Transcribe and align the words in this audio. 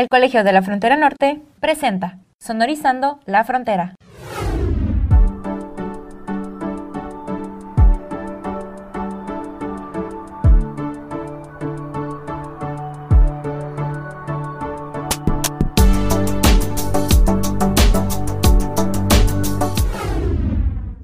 El 0.00 0.08
Colegio 0.08 0.42
de 0.44 0.52
la 0.54 0.62
Frontera 0.62 0.96
Norte 0.96 1.42
presenta 1.60 2.20
Sonorizando 2.38 3.20
la 3.26 3.44
Frontera. 3.44 3.96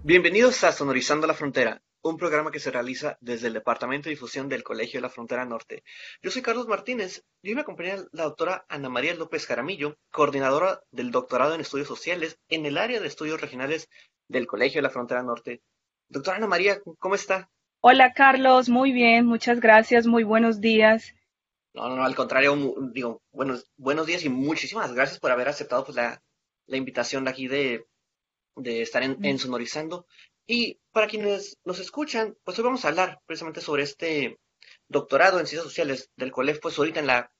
Bienvenidos 0.02 0.64
a 0.64 0.72
Sonorizando 0.72 1.26
la 1.26 1.34
Frontera, 1.34 1.82
un 2.10 2.16
programa 2.18 2.50
que 2.50 2.60
se 2.60 2.70
realiza 2.70 3.18
desde 3.20 3.48
el 3.48 3.54
Departamento 3.54 4.08
de 4.08 4.14
Difusión 4.14 4.48
del 4.48 4.62
Colegio 4.62 4.98
de 4.98 5.02
la 5.02 5.10
Frontera 5.10 5.44
Norte. 5.44 5.82
Yo 6.22 6.30
soy 6.30 6.42
Carlos 6.42 6.68
Martínez 6.68 7.24
y 7.42 7.48
hoy 7.48 7.54
me 7.54 7.62
acompaña 7.62 7.96
la 8.12 8.24
doctora 8.24 8.64
Ana 8.68 8.88
María 8.88 9.14
López 9.14 9.46
Jaramillo, 9.46 9.96
coordinadora 10.10 10.80
del 10.90 11.10
doctorado 11.10 11.54
en 11.54 11.60
estudios 11.60 11.88
sociales 11.88 12.38
en 12.48 12.66
el 12.66 12.78
área 12.78 13.00
de 13.00 13.06
estudios 13.06 13.40
regionales 13.40 13.88
del 14.28 14.46
Colegio 14.46 14.78
de 14.78 14.82
la 14.82 14.90
Frontera 14.90 15.22
Norte. 15.22 15.62
Doctora 16.08 16.36
Ana 16.36 16.46
María, 16.46 16.80
¿cómo 16.98 17.14
está? 17.14 17.50
Hola 17.80 18.12
Carlos, 18.14 18.68
muy 18.68 18.92
bien, 18.92 19.26
muchas 19.26 19.60
gracias, 19.60 20.06
muy 20.06 20.24
buenos 20.24 20.60
días. 20.60 21.14
No, 21.74 21.94
no, 21.94 22.04
al 22.04 22.14
contrario, 22.14 22.56
digo, 22.92 23.22
buenos, 23.32 23.70
buenos 23.76 24.06
días 24.06 24.24
y 24.24 24.28
muchísimas 24.28 24.92
gracias 24.94 25.20
por 25.20 25.30
haber 25.30 25.48
aceptado 25.48 25.84
pues, 25.84 25.96
la, 25.96 26.22
la 26.66 26.76
invitación 26.76 27.24
de 27.24 27.30
aquí 27.30 27.48
de, 27.48 27.86
de 28.56 28.82
estar 28.82 29.02
en, 29.02 29.22
en 29.24 29.38
Sonorizando. 29.38 30.06
Y 30.46 30.78
para 30.92 31.08
quienes 31.08 31.58
nos 31.64 31.80
escuchan, 31.80 32.36
pues 32.44 32.58
hoy 32.58 32.64
vamos 32.64 32.84
a 32.84 32.88
hablar 32.88 33.20
precisamente 33.26 33.60
sobre 33.60 33.82
este 33.82 34.38
doctorado 34.88 35.40
en 35.40 35.46
ciencias 35.46 35.64
sociales 35.64 36.10
del 36.16 36.30
COLEF, 36.30 36.60
pues 36.60 36.78
ahorita 36.78 37.00
en 37.00 37.08
la 37.08 37.32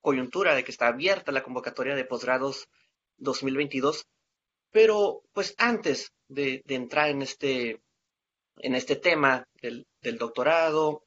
coyuntura 0.00 0.54
de 0.54 0.64
que 0.64 0.70
está 0.70 0.88
abierta 0.88 1.32
la 1.32 1.42
convocatoria 1.42 1.94
de 1.94 2.04
posgrados 2.04 2.68
2022. 3.18 4.06
Pero 4.70 5.22
pues 5.32 5.54
antes 5.58 6.12
de, 6.28 6.62
entrar 6.68 7.10
en 7.10 7.22
este, 7.22 7.82
en 8.58 8.74
este 8.74 8.96
tema 8.96 9.44
del, 9.60 9.86
doctorado, 10.18 11.04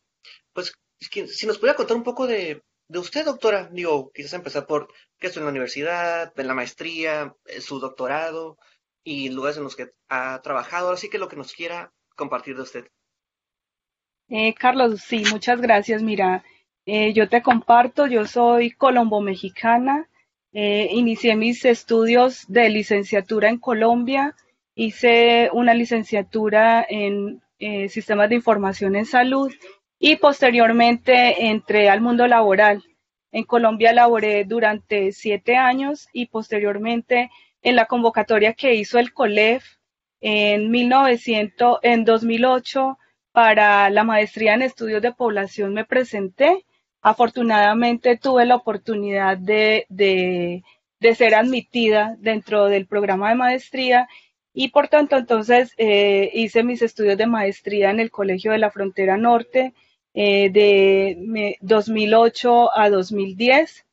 pues 0.53 0.73
si 0.99 1.47
nos 1.47 1.57
pudiera 1.57 1.75
contar 1.75 1.97
un 1.97 2.03
poco 2.03 2.27
de, 2.27 2.61
de 2.89 2.99
usted, 2.99 3.25
doctora, 3.25 3.69
digo, 3.71 4.11
quizás 4.13 4.33
empezar 4.33 4.67
por 4.67 4.91
qué 5.17 5.27
estudió 5.27 5.43
en 5.43 5.45
la 5.45 5.51
universidad, 5.51 6.33
en 6.39 6.47
la 6.47 6.53
maestría, 6.53 7.35
eh, 7.45 7.61
su 7.61 7.79
doctorado, 7.79 8.57
y 9.03 9.29
lugares 9.29 9.57
en 9.57 9.63
los 9.63 9.75
que 9.75 9.91
ha 10.09 10.41
trabajado. 10.41 10.91
Así 10.91 11.09
que 11.09 11.17
lo 11.17 11.27
que 11.27 11.35
nos 11.35 11.53
quiera 11.53 11.91
compartir 12.15 12.55
de 12.55 12.61
usted. 12.63 12.87
Eh, 14.29 14.53
Carlos, 14.53 15.01
sí, 15.01 15.23
muchas 15.31 15.59
gracias. 15.59 16.03
Mira, 16.03 16.43
eh, 16.85 17.13
yo 17.13 17.27
te 17.29 17.41
comparto, 17.41 18.05
yo 18.05 18.25
soy 18.25 18.71
colombo-mexicana, 18.71 20.07
eh, 20.53 20.89
inicié 20.91 21.35
mis 21.35 21.65
estudios 21.65 22.45
de 22.47 22.69
licenciatura 22.69 23.49
en 23.49 23.57
Colombia, 23.57 24.35
hice 24.75 25.49
una 25.53 25.73
licenciatura 25.73 26.85
en 26.87 27.41
sistemas 27.89 28.29
de 28.29 28.35
información 28.35 28.95
en 28.95 29.05
salud 29.05 29.51
y 29.99 30.15
posteriormente 30.15 31.47
entré 31.47 31.89
al 31.89 31.99
mundo 31.99 32.25
laboral. 32.25 32.81
En 33.33 33.43
Colombia 33.43 33.91
laboré 33.91 34.45
durante 34.45 35.11
siete 35.11 35.57
años 35.57 36.07
y 36.13 36.27
posteriormente 36.27 37.29
en 37.61 37.75
la 37.75 37.85
convocatoria 37.85 38.53
que 38.53 38.75
hizo 38.75 38.99
el 38.99 39.13
COLEF 39.13 39.65
en, 40.21 40.69
1900, 40.71 41.79
en 41.81 42.05
2008 42.05 42.97
para 43.31 43.89
la 43.89 44.03
maestría 44.03 44.53
en 44.53 44.61
estudios 44.61 45.01
de 45.01 45.13
población 45.13 45.73
me 45.73 45.85
presenté. 45.85 46.65
Afortunadamente 47.01 48.17
tuve 48.17 48.45
la 48.45 48.55
oportunidad 48.55 49.37
de, 49.37 49.85
de, 49.89 50.63
ser 51.15 51.35
admitida 51.35 52.15
dentro 52.19 52.65
del 52.65 52.87
programa 52.87 53.29
de 53.29 53.35
maestría 53.35 54.07
y 54.53 54.69
por 54.69 54.89
tanto 54.89 55.15
entonces 55.17 55.73
eh, 55.77 56.29
hice 56.33 56.63
mis 56.63 56.81
estudios 56.81 57.17
de 57.17 57.27
maestría 57.27 57.91
en 57.91 57.99
el 57.99 58.11
Colegio 58.11 58.51
de 58.51 58.57
la 58.57 58.71
Frontera 58.71 59.15
Norte 59.15 59.73
eh, 60.13 60.49
de 60.49 61.57
2008 61.61 62.77
a 62.77 62.89
2010. 62.89 63.85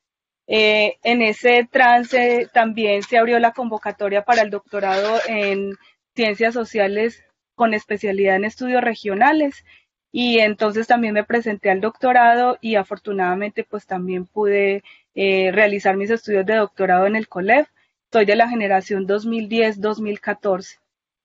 Eh, 0.47 0.99
en 1.03 1.23
ese 1.23 1.69
trance 1.71 2.49
también 2.53 3.03
se 3.03 3.19
abrió 3.19 3.39
la 3.41 3.53
convocatoria 3.53 4.25
para 4.25 4.43
el 4.43 4.51
doctorado 4.51 5.19
en 5.27 5.77
ciencias 6.15 6.55
sociales 6.55 7.25
con 7.57 7.75
especialidad 7.75 8.37
en 8.37 8.45
estudios 8.45 8.83
regionales 8.83 9.65
y 10.13 10.39
entonces 10.39 10.87
también 10.87 11.15
me 11.15 11.25
presenté 11.25 11.71
al 11.71 11.81
doctorado 11.81 12.59
y 12.61 12.77
afortunadamente 12.77 13.65
pues 13.65 13.87
también 13.87 14.27
pude 14.27 14.83
eh, 15.15 15.51
realizar 15.53 15.97
mis 15.97 16.11
estudios 16.11 16.47
de 16.47 16.57
doctorado 16.57 17.07
en 17.07 17.17
el 17.17 17.29
COLEF. 17.29 17.69
Soy 18.13 18.25
de 18.25 18.37
la 18.37 18.49
generación 18.49 19.07
2010-2014. 19.07 20.79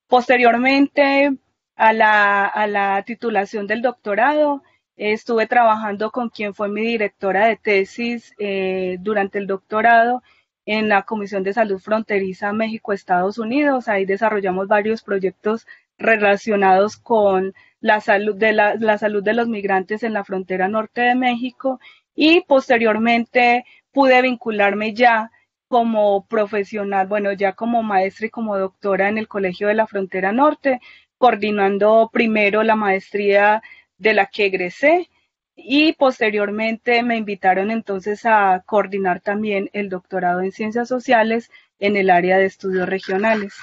Posteriormente 0.07 1.31
a 1.75 1.93
la, 1.93 2.45
a 2.45 2.67
la 2.67 3.03
titulación 3.03 3.67
del 3.67 3.81
doctorado, 3.81 4.63
Estuve 5.03 5.47
trabajando 5.47 6.11
con 6.11 6.29
quien 6.29 6.53
fue 6.53 6.69
mi 6.69 6.81
directora 6.81 7.47
de 7.47 7.57
tesis 7.57 8.35
eh, 8.37 8.97
durante 8.99 9.39
el 9.39 9.47
doctorado 9.47 10.21
en 10.67 10.89
la 10.89 11.01
Comisión 11.01 11.41
de 11.41 11.53
Salud 11.53 11.79
Fronteriza 11.79 12.53
México-Estados 12.53 13.39
Unidos. 13.39 13.87
Ahí 13.87 14.05
desarrollamos 14.05 14.67
varios 14.67 15.01
proyectos 15.01 15.65
relacionados 15.97 16.97
con 16.97 17.55
la 17.79 17.99
salud 17.99 18.35
de 18.35 18.53
la, 18.53 18.75
la, 18.75 18.99
salud 18.99 19.23
de 19.23 19.33
los 19.33 19.47
migrantes 19.47 20.03
en 20.03 20.13
la 20.13 20.23
frontera 20.23 20.67
norte 20.67 21.01
de 21.01 21.15
México 21.15 21.79
y 22.13 22.41
posteriormente 22.41 23.65
pude 23.91 24.21
vincularme 24.21 24.93
ya 24.93 25.31
como 25.67 26.27
profesional, 26.27 27.07
bueno, 27.07 27.31
ya 27.33 27.53
como 27.53 27.81
maestra 27.81 28.27
y 28.27 28.29
como 28.29 28.55
doctora 28.55 29.09
en 29.09 29.17
el 29.17 29.27
Colegio 29.27 29.67
de 29.67 29.73
la 29.73 29.87
Frontera 29.87 30.31
Norte, 30.31 30.79
coordinando 31.17 32.11
primero 32.13 32.61
la 32.61 32.75
maestría 32.75 33.63
de 34.01 34.13
la 34.15 34.25
que 34.25 34.45
egresé 34.45 35.09
y 35.55 35.93
posteriormente 35.93 37.03
me 37.03 37.17
invitaron 37.17 37.69
entonces 37.69 38.25
a 38.25 38.63
coordinar 38.65 39.21
también 39.21 39.69
el 39.73 39.89
doctorado 39.89 40.41
en 40.41 40.51
ciencias 40.51 40.87
sociales 40.87 41.51
en 41.77 41.95
el 41.95 42.09
área 42.09 42.39
de 42.39 42.45
estudios 42.45 42.89
regionales. 42.89 43.55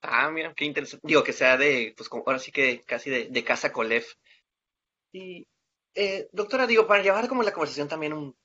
Ah, 0.00 0.28
mira, 0.30 0.52
qué 0.56 0.64
interesante. 0.64 1.06
Digo, 1.06 1.22
que 1.22 1.32
sea 1.32 1.56
de, 1.56 1.94
pues 1.96 2.10
ahora 2.10 2.40
sí 2.40 2.50
que 2.50 2.82
casi 2.82 3.08
de, 3.08 3.44
casa 3.44 3.72
Colef. 3.72 4.14
Y, 5.12 5.46
eh, 5.94 6.28
doctora, 6.32 6.66
digo, 6.66 6.88
para 6.88 7.04
llevar 7.04 7.28
como 7.28 7.44
la 7.44 7.52
conversación 7.52 7.86
también 7.86 8.12
un, 8.12 8.36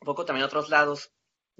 poco 0.00 0.26
también 0.26 0.42
a 0.42 0.46
otros 0.46 0.68
lados, 0.68 1.10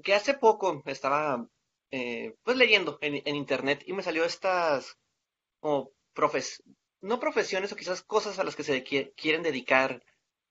que 0.03 0.13
hace 0.13 0.35
poco 0.35 0.83
estaba, 0.85 1.47
eh, 1.89 2.35
pues 2.43 2.55
leyendo 2.55 2.99
en, 3.01 3.23
en, 3.25 3.35
internet 3.35 3.83
y 3.87 3.93
me 3.93 4.03
salió 4.03 4.25
estas 4.25 4.95
como 5.59 5.91
profes, 6.13 6.61
no 7.01 7.19
profesiones 7.19 7.71
o 7.71 7.75
quizás 7.75 8.03
cosas 8.03 8.39
a 8.39 8.43
las 8.43 8.55
que 8.55 8.63
se 8.63 8.83
quieren 8.83 9.43
dedicar 9.43 10.03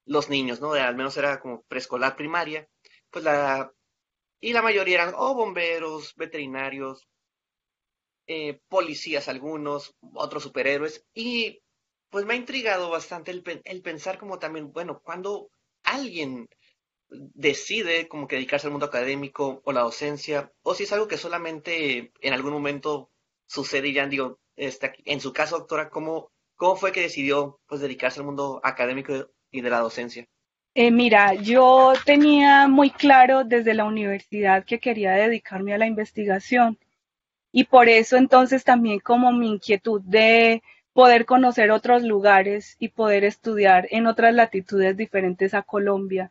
los 0.04 0.28
niños, 0.28 0.60
¿no? 0.60 0.72
Al 0.72 0.96
menos 0.96 1.16
era 1.16 1.40
como 1.40 1.62
preescolar, 1.62 2.16
primaria, 2.16 2.68
pues 3.10 3.24
la... 3.24 3.72
Y 4.42 4.52
la 4.54 4.62
mayoría 4.62 5.02
eran 5.02 5.14
o 5.16 5.34
bomberos, 5.34 6.14
veterinarios, 6.16 7.06
eh, 8.26 8.60
policías 8.68 9.28
algunos, 9.28 9.94
otros 10.14 10.44
superhéroes, 10.44 11.04
y 11.12 11.60
pues 12.10 12.24
me 12.24 12.34
ha 12.34 12.36
intrigado 12.36 12.88
bastante 12.88 13.30
el, 13.30 13.82
pensar 13.82 14.18
como 14.18 14.38
también, 14.38 14.72
bueno, 14.72 15.00
cuando 15.02 15.50
alguien 15.82 16.48
decide 17.08 18.08
como 18.08 18.28
que 18.28 18.36
dedicarse 18.36 18.66
al 18.66 18.72
mundo 18.72 18.86
académico 18.86 19.60
o 19.64 19.72
la 19.72 19.82
docencia, 19.82 20.52
o 20.62 20.74
si 20.74 20.84
es 20.84 20.92
algo 20.92 21.08
que 21.08 21.18
solamente 21.18 22.12
en 22.20 22.32
algún 22.32 22.52
momento 22.52 23.10
sucede 23.46 23.88
y 23.88 23.94
ya 23.94 24.06
digo, 24.06 24.38
este, 24.56 24.94
en 25.04 25.20
su 25.20 25.32
caso, 25.32 25.58
doctora, 25.58 25.90
¿cómo, 25.90 26.30
¿Cómo 26.60 26.76
fue 26.76 26.92
que 26.92 27.00
decidió 27.00 27.58
pues, 27.66 27.80
dedicarse 27.80 28.20
al 28.20 28.26
mundo 28.26 28.60
académico 28.62 29.30
y 29.50 29.62
de 29.62 29.70
la 29.70 29.78
docencia? 29.78 30.26
Eh, 30.74 30.90
mira, 30.90 31.32
yo 31.32 31.94
tenía 32.04 32.68
muy 32.68 32.90
claro 32.90 33.44
desde 33.44 33.72
la 33.72 33.86
universidad 33.86 34.66
que 34.66 34.78
quería 34.78 35.12
dedicarme 35.12 35.72
a 35.72 35.78
la 35.78 35.86
investigación 35.86 36.78
y 37.50 37.64
por 37.64 37.88
eso 37.88 38.18
entonces 38.18 38.62
también 38.62 39.00
como 39.00 39.32
mi 39.32 39.48
inquietud 39.48 40.02
de 40.02 40.62
poder 40.92 41.24
conocer 41.24 41.70
otros 41.70 42.02
lugares 42.02 42.76
y 42.78 42.88
poder 42.88 43.24
estudiar 43.24 43.88
en 43.90 44.06
otras 44.06 44.34
latitudes 44.34 44.94
diferentes 44.98 45.54
a 45.54 45.62
Colombia. 45.62 46.30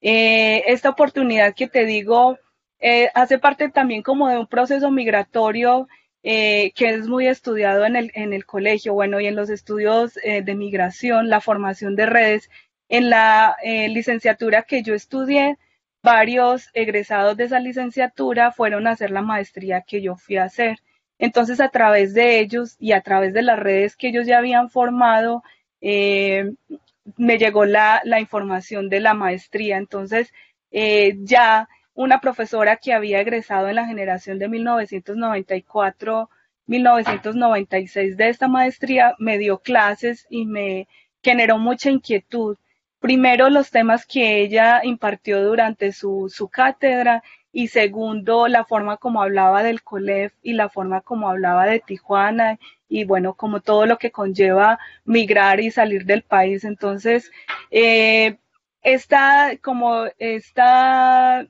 Eh, 0.00 0.64
esta 0.68 0.88
oportunidad 0.88 1.54
que 1.54 1.68
te 1.68 1.84
digo 1.84 2.38
eh, 2.78 3.10
hace 3.14 3.38
parte 3.38 3.68
también 3.68 4.02
como 4.02 4.28
de 4.28 4.38
un 4.38 4.46
proceso 4.46 4.90
migratorio 4.90 5.86
eh, 6.28 6.72
que 6.74 6.88
es 6.88 7.06
muy 7.06 7.28
estudiado 7.28 7.84
en 7.84 7.94
el, 7.94 8.10
en 8.14 8.32
el 8.32 8.46
colegio, 8.46 8.94
bueno, 8.94 9.20
y 9.20 9.26
en 9.28 9.36
los 9.36 9.48
estudios 9.48 10.18
eh, 10.24 10.42
de 10.42 10.56
migración, 10.56 11.28
la 11.28 11.40
formación 11.40 11.94
de 11.94 12.06
redes. 12.06 12.50
En 12.88 13.10
la 13.10 13.54
eh, 13.62 13.88
licenciatura 13.88 14.62
que 14.62 14.82
yo 14.82 14.92
estudié, 14.94 15.56
varios 16.02 16.68
egresados 16.74 17.36
de 17.36 17.44
esa 17.44 17.60
licenciatura 17.60 18.50
fueron 18.50 18.88
a 18.88 18.90
hacer 18.90 19.12
la 19.12 19.22
maestría 19.22 19.82
que 19.82 20.02
yo 20.02 20.16
fui 20.16 20.36
a 20.36 20.44
hacer. 20.44 20.80
Entonces, 21.20 21.60
a 21.60 21.68
través 21.68 22.12
de 22.12 22.40
ellos 22.40 22.74
y 22.80 22.90
a 22.90 23.02
través 23.02 23.32
de 23.32 23.42
las 23.42 23.60
redes 23.60 23.94
que 23.94 24.08
ellos 24.08 24.26
ya 24.26 24.38
habían 24.38 24.68
formado, 24.68 25.44
me 25.80 27.38
llegó 27.38 27.64
la, 27.66 28.00
la 28.04 28.18
información 28.18 28.88
de 28.88 28.98
la 28.98 29.14
maestría. 29.14 29.76
Entonces, 29.76 30.32
ya 30.72 31.68
una 31.96 32.20
profesora 32.20 32.76
que 32.76 32.92
había 32.92 33.20
egresado 33.20 33.68
en 33.68 33.74
la 33.76 33.86
generación 33.86 34.38
de 34.38 34.48
1994 34.48 36.30
1996 36.66 38.16
de 38.16 38.28
esta 38.28 38.48
maestría 38.48 39.14
me 39.18 39.38
dio 39.38 39.58
clases 39.58 40.26
y 40.30 40.46
me 40.46 40.88
generó 41.22 41.58
mucha 41.58 41.90
inquietud. 41.90 42.56
Primero, 43.00 43.50
los 43.50 43.70
temas 43.70 44.06
que 44.06 44.40
ella 44.40 44.80
impartió 44.84 45.42
durante 45.44 45.92
su, 45.92 46.28
su 46.32 46.48
cátedra 46.48 47.22
y 47.52 47.68
segundo, 47.68 48.48
la 48.48 48.64
forma 48.64 48.96
como 48.98 49.22
hablaba 49.22 49.62
del 49.62 49.82
COLEF 49.82 50.34
y 50.42 50.52
la 50.54 50.68
forma 50.68 51.00
como 51.00 51.30
hablaba 51.30 51.66
de 51.66 51.80
Tijuana 51.80 52.58
y 52.88 53.04
bueno, 53.04 53.34
como 53.34 53.60
todo 53.60 53.86
lo 53.86 53.98
que 53.98 54.10
conlleva 54.10 54.78
migrar 55.04 55.60
y 55.60 55.70
salir 55.70 56.04
del 56.04 56.22
país. 56.22 56.64
Entonces, 56.64 57.30
eh, 57.70 58.36
esta, 58.82 59.56
como 59.62 60.04
esta, 60.18 61.46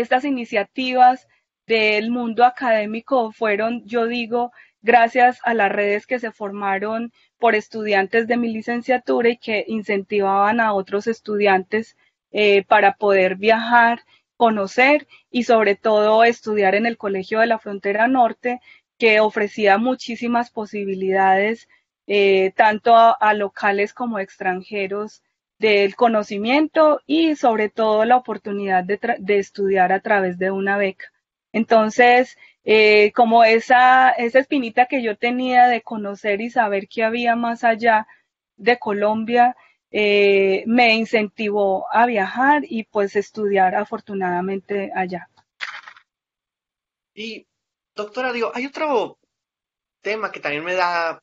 estas 0.00 0.24
iniciativas 0.24 1.26
del 1.66 2.10
mundo 2.10 2.44
académico 2.44 3.32
fueron, 3.32 3.84
yo 3.86 4.06
digo, 4.06 4.52
gracias 4.82 5.40
a 5.42 5.54
las 5.54 5.72
redes 5.72 6.06
que 6.06 6.18
se 6.18 6.30
formaron 6.30 7.12
por 7.38 7.54
estudiantes 7.54 8.26
de 8.28 8.36
mi 8.36 8.52
licenciatura 8.52 9.30
y 9.30 9.38
que 9.38 9.64
incentivaban 9.66 10.60
a 10.60 10.72
otros 10.74 11.06
estudiantes 11.06 11.96
eh, 12.30 12.64
para 12.64 12.96
poder 12.96 13.36
viajar, 13.36 14.00
conocer 14.36 15.06
y 15.30 15.44
sobre 15.44 15.74
todo 15.74 16.24
estudiar 16.24 16.74
en 16.74 16.86
el 16.86 16.96
Colegio 16.96 17.40
de 17.40 17.46
la 17.46 17.58
Frontera 17.58 18.06
Norte, 18.06 18.60
que 18.98 19.20
ofrecía 19.20 19.78
muchísimas 19.78 20.50
posibilidades, 20.50 21.68
eh, 22.06 22.52
tanto 22.56 22.94
a, 22.94 23.34
locales 23.34 23.92
como 23.92 24.18
extranjeros, 24.18 25.22
del 25.58 25.96
conocimiento 25.96 27.00
y 27.06 27.36
sobre 27.36 27.68
todo 27.68 28.04
la 28.04 28.16
oportunidad 28.16 28.84
de 28.84 29.38
estudiar 29.38 29.92
a 29.92 30.00
través 30.00 30.38
de 30.38 30.50
una 30.50 30.76
beca. 30.76 31.12
Entonces, 31.52 32.36
eh, 32.64 33.12
como 33.12 33.44
esa, 33.44 34.10
esa 34.10 34.40
espinita 34.40 34.86
que 34.86 35.02
yo 35.02 35.16
tenía 35.16 35.68
de 35.68 35.82
conocer 35.82 36.40
y 36.40 36.50
saber 36.50 36.88
qué 36.88 37.04
había 37.04 37.36
más 37.36 37.64
allá 37.64 38.06
de 38.56 38.78
Colombia, 38.78 39.56
eh, 39.90 40.64
me 40.66 40.94
incentivó 40.94 41.86
a 41.92 42.06
viajar 42.06 42.62
y 42.68 42.84
pues 42.84 43.16
estudiar 43.16 43.74
afortunadamente 43.74 44.90
allá. 44.94 45.30
Y 47.14 47.46
doctora, 47.94 48.32
digo, 48.32 48.50
hay 48.52 48.66
otro 48.66 49.18
tema 50.02 50.30
que 50.30 50.40
también 50.40 50.64
me 50.64 50.74
da 50.74 51.22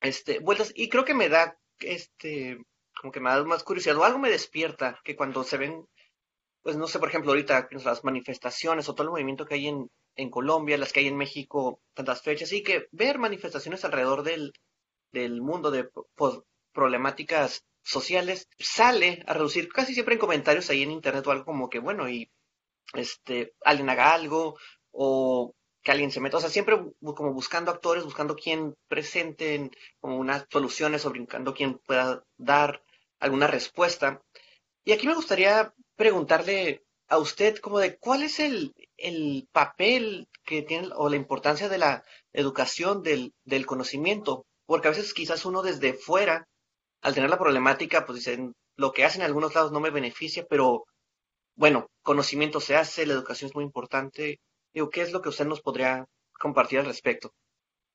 este, 0.00 0.38
vueltas 0.38 0.72
y 0.76 0.88
creo 0.88 1.04
que 1.04 1.14
me 1.14 1.28
da 1.28 1.58
este, 1.80 2.58
como 3.06 3.12
que 3.12 3.20
me 3.20 3.30
da 3.30 3.44
más 3.44 3.62
curiosidad 3.62 3.96
o 3.98 4.04
algo 4.04 4.18
me 4.18 4.30
despierta 4.30 5.00
que 5.04 5.14
cuando 5.14 5.44
se 5.44 5.58
ven 5.58 5.86
pues 6.60 6.76
no 6.76 6.88
sé, 6.88 6.98
por 6.98 7.08
ejemplo, 7.08 7.30
ahorita 7.30 7.68
las 7.70 8.02
manifestaciones 8.02 8.88
o 8.88 8.94
todo 8.94 9.04
el 9.04 9.10
movimiento 9.10 9.46
que 9.46 9.54
hay 9.54 9.68
en, 9.68 9.88
en 10.16 10.30
Colombia, 10.30 10.76
las 10.76 10.92
que 10.92 10.98
hay 10.98 11.06
en 11.06 11.16
México, 11.16 11.80
tantas 11.94 12.22
fechas, 12.22 12.52
y 12.52 12.64
que 12.64 12.88
ver 12.90 13.20
manifestaciones 13.20 13.84
alrededor 13.84 14.24
del, 14.24 14.52
del 15.12 15.40
mundo 15.40 15.70
de 15.70 15.88
problemáticas 16.72 17.64
sociales 17.84 18.48
sale 18.58 19.22
a 19.28 19.34
reducir 19.34 19.68
casi 19.68 19.94
siempre 19.94 20.14
en 20.14 20.20
comentarios 20.20 20.68
ahí 20.68 20.82
en 20.82 20.90
internet 20.90 21.24
o 21.28 21.30
algo 21.30 21.44
como 21.44 21.70
que, 21.70 21.78
bueno, 21.78 22.08
y 22.08 22.28
este, 22.94 23.54
alguien 23.64 23.88
haga 23.88 24.12
algo 24.12 24.56
o 24.90 25.54
que 25.84 25.92
alguien 25.92 26.10
se 26.10 26.20
meta, 26.20 26.38
o 26.38 26.40
sea, 26.40 26.50
siempre 26.50 26.76
como 27.00 27.32
buscando 27.32 27.70
actores, 27.70 28.02
buscando 28.02 28.34
quién 28.34 28.74
presenten 28.88 29.70
como 30.00 30.18
unas 30.18 30.46
soluciones 30.50 31.06
o 31.06 31.10
brincando 31.10 31.54
quién 31.54 31.78
pueda 31.78 32.24
dar 32.36 32.82
alguna 33.18 33.46
respuesta. 33.46 34.22
Y 34.84 34.92
aquí 34.92 35.06
me 35.06 35.14
gustaría 35.14 35.74
preguntarle 35.96 36.84
a 37.08 37.18
usted 37.18 37.58
como 37.58 37.78
de 37.78 37.96
cuál 37.98 38.22
es 38.22 38.40
el, 38.40 38.74
el 38.96 39.48
papel 39.52 40.28
que 40.44 40.62
tiene 40.62 40.88
o 40.94 41.08
la 41.08 41.16
importancia 41.16 41.68
de 41.68 41.78
la 41.78 42.04
educación 42.32 43.02
del, 43.02 43.32
del, 43.44 43.66
conocimiento, 43.66 44.46
porque 44.66 44.88
a 44.88 44.90
veces 44.90 45.14
quizás 45.14 45.44
uno 45.44 45.62
desde 45.62 45.92
fuera, 45.94 46.46
al 47.02 47.14
tener 47.14 47.30
la 47.30 47.38
problemática, 47.38 48.04
pues 48.04 48.18
dicen, 48.18 48.54
lo 48.76 48.92
que 48.92 49.04
hacen 49.04 49.22
en 49.22 49.26
algunos 49.26 49.54
lados 49.54 49.72
no 49.72 49.80
me 49.80 49.90
beneficia, 49.90 50.46
pero 50.48 50.84
bueno, 51.56 51.88
conocimiento 52.02 52.60
se 52.60 52.76
hace, 52.76 53.06
la 53.06 53.14
educación 53.14 53.48
es 53.48 53.54
muy 53.54 53.64
importante. 53.64 54.40
Digo, 54.72 54.90
¿qué 54.90 55.02
es 55.02 55.12
lo 55.12 55.22
que 55.22 55.30
usted 55.30 55.46
nos 55.46 55.62
podría 55.62 56.06
compartir 56.38 56.80
al 56.80 56.86
respecto? 56.86 57.32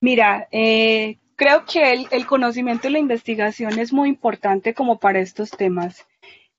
Mira, 0.00 0.48
eh, 0.50 1.20
creo 1.36 1.64
que 1.64 1.92
el, 1.92 2.08
el 2.10 2.26
conocimiento 2.26 2.88
y 2.88 2.92
la 2.92 2.98
investigación 2.98 3.78
es 3.78 3.92
muy 3.92 4.08
importante 4.08 4.74
como 4.74 4.98
para 4.98 5.20
estos 5.20 5.50
temas. 5.50 6.06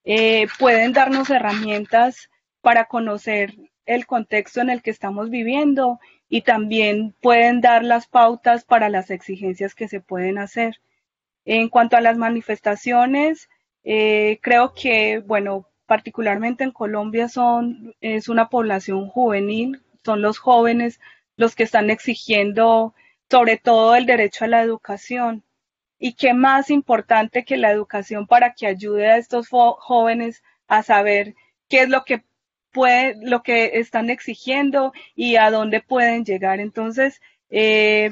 Eh, 0.04 0.46
pueden 0.58 0.92
darnos 0.92 1.30
herramientas 1.30 2.28
para 2.60 2.86
conocer 2.86 3.54
el 3.86 4.06
contexto 4.06 4.60
en 4.60 4.70
el 4.70 4.82
que 4.82 4.90
estamos 4.90 5.30
viviendo 5.30 5.98
y 6.28 6.42
también 6.42 7.14
pueden 7.20 7.60
dar 7.60 7.84
las 7.84 8.06
pautas 8.06 8.64
para 8.64 8.88
las 8.88 9.10
exigencias 9.10 9.74
que 9.74 9.88
se 9.88 10.00
pueden 10.00 10.38
hacer. 10.38 10.80
En 11.44 11.68
cuanto 11.68 11.96
a 11.96 12.00
las 12.00 12.16
manifestaciones, 12.16 13.48
eh, 13.84 14.38
creo 14.42 14.72
que, 14.74 15.18
bueno, 15.18 15.68
particularmente 15.86 16.64
en 16.64 16.70
Colombia 16.70 17.28
son, 17.28 17.94
es 18.00 18.28
una 18.28 18.48
población 18.48 19.08
juvenil, 19.08 19.82
son 20.04 20.22
los 20.22 20.38
jóvenes 20.38 21.00
los 21.36 21.54
que 21.54 21.64
están 21.64 21.90
exigiendo 21.90 22.94
sobre 23.34 23.56
todo 23.56 23.96
el 23.96 24.06
derecho 24.06 24.44
a 24.44 24.48
la 24.48 24.62
educación 24.62 25.42
y 25.98 26.12
qué 26.12 26.34
más 26.34 26.70
importante 26.70 27.44
que 27.44 27.56
la 27.56 27.72
educación 27.72 28.28
para 28.28 28.54
que 28.54 28.68
ayude 28.68 29.08
a 29.10 29.16
estos 29.16 29.48
jóvenes 29.48 30.44
a 30.68 30.84
saber 30.84 31.34
qué 31.68 31.80
es 31.80 31.88
lo 31.88 32.04
que 32.04 32.22
lo 33.22 33.42
que 33.42 33.72
están 33.80 34.08
exigiendo 34.08 34.92
y 35.16 35.34
a 35.34 35.50
dónde 35.50 35.80
pueden 35.80 36.24
llegar. 36.24 36.60
Entonces, 36.60 37.20
eh, 37.50 38.10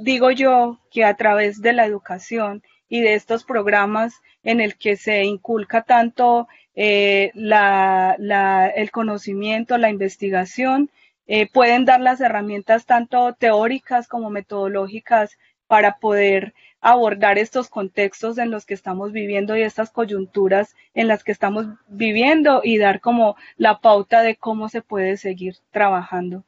digo 0.00 0.30
yo 0.30 0.80
que 0.90 1.06
a 1.06 1.14
través 1.14 1.62
de 1.62 1.72
la 1.72 1.86
educación 1.86 2.62
y 2.90 3.00
de 3.00 3.14
estos 3.14 3.42
programas 3.42 4.20
en 4.42 4.60
el 4.60 4.76
que 4.76 4.96
se 4.96 5.24
inculca 5.24 5.80
tanto 5.80 6.46
eh, 6.74 7.32
el 7.34 8.90
conocimiento, 8.90 9.78
la 9.78 9.88
investigación, 9.88 10.90
eh, 11.26 11.50
pueden 11.50 11.84
dar 11.84 12.00
las 12.00 12.20
herramientas 12.20 12.86
tanto 12.86 13.34
teóricas 13.34 14.08
como 14.08 14.30
metodológicas 14.30 15.38
para 15.66 15.98
poder 15.98 16.54
abordar 16.80 17.38
estos 17.38 17.68
contextos 17.68 18.38
en 18.38 18.50
los 18.50 18.64
que 18.64 18.74
estamos 18.74 19.12
viviendo 19.12 19.56
y 19.56 19.62
estas 19.62 19.90
coyunturas 19.90 20.76
en 20.94 21.08
las 21.08 21.24
que 21.24 21.32
estamos 21.32 21.66
viviendo 21.88 22.60
y 22.62 22.78
dar 22.78 23.00
como 23.00 23.36
la 23.56 23.80
pauta 23.80 24.22
de 24.22 24.36
cómo 24.36 24.68
se 24.68 24.82
puede 24.82 25.16
seguir 25.16 25.56
trabajando. 25.72 26.44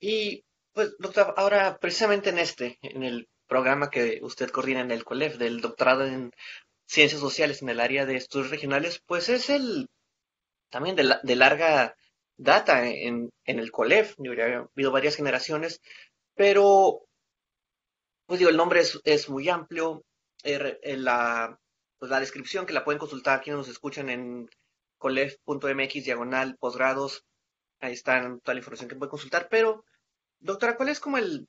Y 0.00 0.44
pues, 0.72 0.96
doctor, 0.98 1.34
ahora 1.36 1.78
precisamente 1.78 2.30
en 2.30 2.38
este, 2.38 2.78
en 2.82 3.04
el 3.04 3.28
programa 3.46 3.90
que 3.90 4.18
usted 4.22 4.50
coordina 4.50 4.80
en 4.80 4.90
el 4.90 5.04
COLEF, 5.04 5.38
del 5.38 5.60
doctorado 5.60 6.04
en 6.04 6.32
Ciencias 6.86 7.20
Sociales 7.20 7.62
en 7.62 7.68
el 7.68 7.80
área 7.80 8.06
de 8.06 8.16
estudios 8.16 8.50
regionales, 8.50 9.00
pues 9.06 9.28
es 9.28 9.50
el 9.50 9.88
también 10.70 10.96
de, 10.96 11.16
de 11.22 11.36
larga 11.36 11.94
data 12.38 12.88
en, 12.88 13.30
en 13.44 13.58
el 13.58 13.70
COLEF, 13.70 14.14
ha 14.18 14.68
habido 14.72 14.92
varias 14.92 15.16
generaciones, 15.16 15.80
pero 16.34 17.02
pues 18.28 18.38
digo, 18.40 18.50
el 18.50 18.58
nombre 18.58 18.82
es, 19.04 19.28
muy 19.30 19.48
amplio. 19.48 20.04
Er, 20.44 20.78
la, 20.84 21.58
pues 21.98 22.10
la 22.10 22.20
descripción 22.20 22.66
que 22.66 22.74
la 22.74 22.84
pueden 22.84 22.98
consultar 22.98 23.40
quienes 23.40 23.58
nos 23.58 23.68
escuchan 23.68 24.10
en 24.10 24.48
colef.mx 24.98 26.04
diagonal 26.04 26.56
posgrados. 26.58 27.24
Ahí 27.80 27.94
está 27.94 28.20
toda 28.42 28.54
la 28.54 28.60
información 28.60 28.88
que 28.88 28.96
pueden 28.96 29.10
consultar. 29.10 29.48
Pero, 29.50 29.82
doctora, 30.40 30.76
¿cuál 30.76 30.90
es 30.90 31.00
como 31.00 31.16
el, 31.16 31.48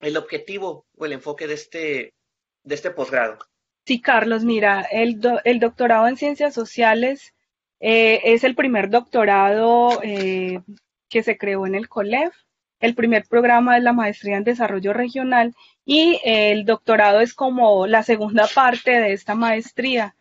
el 0.00 0.16
objetivo 0.16 0.86
o 0.96 1.04
el 1.04 1.12
enfoque 1.12 1.46
de 1.46 1.54
este, 1.54 2.14
de 2.62 2.74
este 2.74 2.90
posgrado? 2.90 3.38
Sí, 3.84 4.00
Carlos, 4.00 4.42
mira, 4.42 4.80
el, 4.90 5.20
el 5.44 5.60
doctorado 5.60 6.08
en 6.08 6.16
ciencias 6.16 6.54
sociales 6.54 7.34
eh, 7.80 8.20
es 8.24 8.44
el 8.44 8.54
primer 8.54 8.88
doctorado 8.90 10.00
eh, 10.02 10.60
que 11.08 11.22
se 11.22 11.36
creó 11.36 11.66
en 11.66 11.74
el 11.74 11.88
COLEF. 11.88 12.34
El 12.80 12.94
primer 12.94 13.26
programa 13.26 13.76
es 13.76 13.82
la 13.82 13.92
maestría 13.92 14.36
en 14.36 14.44
desarrollo 14.44 14.92
regional 14.92 15.54
y 15.84 16.20
el 16.24 16.64
doctorado 16.64 17.20
es 17.20 17.34
como 17.34 17.86
la 17.86 18.02
segunda 18.02 18.46
parte 18.54 18.92
de 19.00 19.12
esta 19.12 19.34
maestría. 19.34 20.14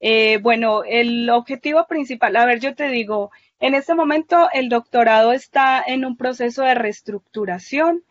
Eh, 0.00 0.38
bueno, 0.38 0.82
el 0.84 1.28
objetivo 1.28 1.86
principal, 1.86 2.36
a 2.36 2.46
ver, 2.46 2.58
yo 2.60 2.74
te 2.74 2.88
digo, 2.88 3.30
en 3.58 3.74
este 3.74 3.94
momento 3.94 4.48
el 4.52 4.70
doctorado 4.70 5.32
está 5.32 5.82
en 5.86 6.06
un 6.06 6.16
proceso 6.16 6.62
de 6.62 6.74
reestructuración, 6.74 8.04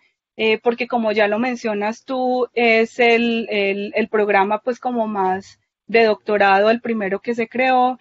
porque 0.64 0.88
como 0.88 1.12
ya 1.12 1.28
lo 1.28 1.38
mencionas 1.38 2.06
tú, 2.06 2.48
es 2.54 2.98
el, 3.00 3.46
el, 3.50 4.08
programa 4.08 4.60
pues 4.60 4.80
como 4.80 5.06
más 5.06 5.60
de 5.86 6.06
doctorado, 6.06 6.70
el 6.70 6.80
primero 6.80 7.20
que 7.20 7.36
se 7.36 7.50
creó, 7.50 8.00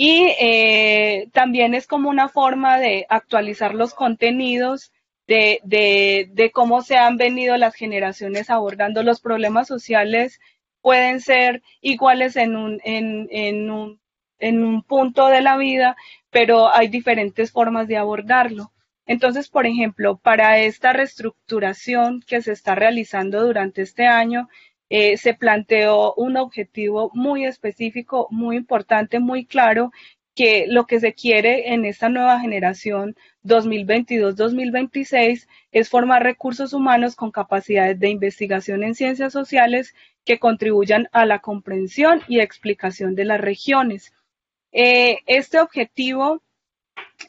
y 0.00 0.32
eh, 0.38 1.28
también 1.32 1.74
es 1.74 1.88
como 1.88 2.08
una 2.08 2.28
forma 2.28 2.78
de 2.78 3.04
actualizar 3.08 3.74
los 3.74 3.94
contenidos 3.94 4.92
de, 5.26 5.60
de, 5.64 6.50
cómo 6.52 6.82
se 6.82 6.96
han 6.96 7.16
venido 7.16 7.56
las 7.56 7.74
generaciones 7.74 8.48
abordando 8.48 9.02
los 9.02 9.20
problemas 9.20 9.66
sociales 9.66 10.38
pueden 10.82 11.20
ser 11.20 11.64
iguales 11.80 12.36
en 12.36 12.54
un, 12.54 12.80
en, 12.84 13.70
un 13.72 14.00
en 14.38 14.62
un 14.62 14.84
punto 14.84 15.26
de 15.26 15.40
la 15.40 15.56
vida, 15.56 15.96
pero 16.30 16.72
hay 16.72 16.86
diferentes 16.86 17.50
formas 17.50 17.88
de 17.88 17.96
abordarlo. 17.96 18.70
Entonces, 19.04 19.48
por 19.48 19.66
ejemplo, 19.66 20.16
para 20.16 20.60
esta 20.60 20.92
reestructuración 20.92 22.22
que 22.24 22.40
se 22.40 22.52
está 22.52 22.76
realizando 22.76 23.44
durante 23.44 23.82
este 23.82 24.06
año, 24.06 24.48
eh, 24.90 25.16
se 25.16 25.34
planteó 25.34 26.14
un 26.14 26.36
objetivo 26.36 27.10
muy 27.14 27.44
específico, 27.44 28.26
muy 28.30 28.56
importante, 28.56 29.20
muy 29.20 29.44
claro, 29.44 29.92
que 30.38 30.66
lo 30.68 30.86
que 30.86 31.00
se 31.00 31.14
quiere 31.14 31.74
en 31.74 31.84
esta 31.84 32.08
nueva 32.08 32.38
generación 32.38 33.16
2022-2026 33.44 35.48
es 35.72 35.88
formar 35.88 36.22
recursos 36.22 36.72
humanos 36.72 37.16
con 37.16 37.32
capacidades 37.32 37.98
de 37.98 38.10
investigación 38.10 38.84
en 38.84 38.94
ciencias 38.94 39.32
sociales 39.32 39.96
que 40.24 40.38
contribuyan 40.38 41.08
a 41.10 41.26
la 41.26 41.40
comprensión 41.40 42.22
y 42.28 42.38
explicación 42.38 43.16
de 43.16 43.24
las 43.24 43.40
regiones. 43.40 44.12
Eh, 44.70 45.18
este 45.26 45.58
objetivo, 45.58 46.40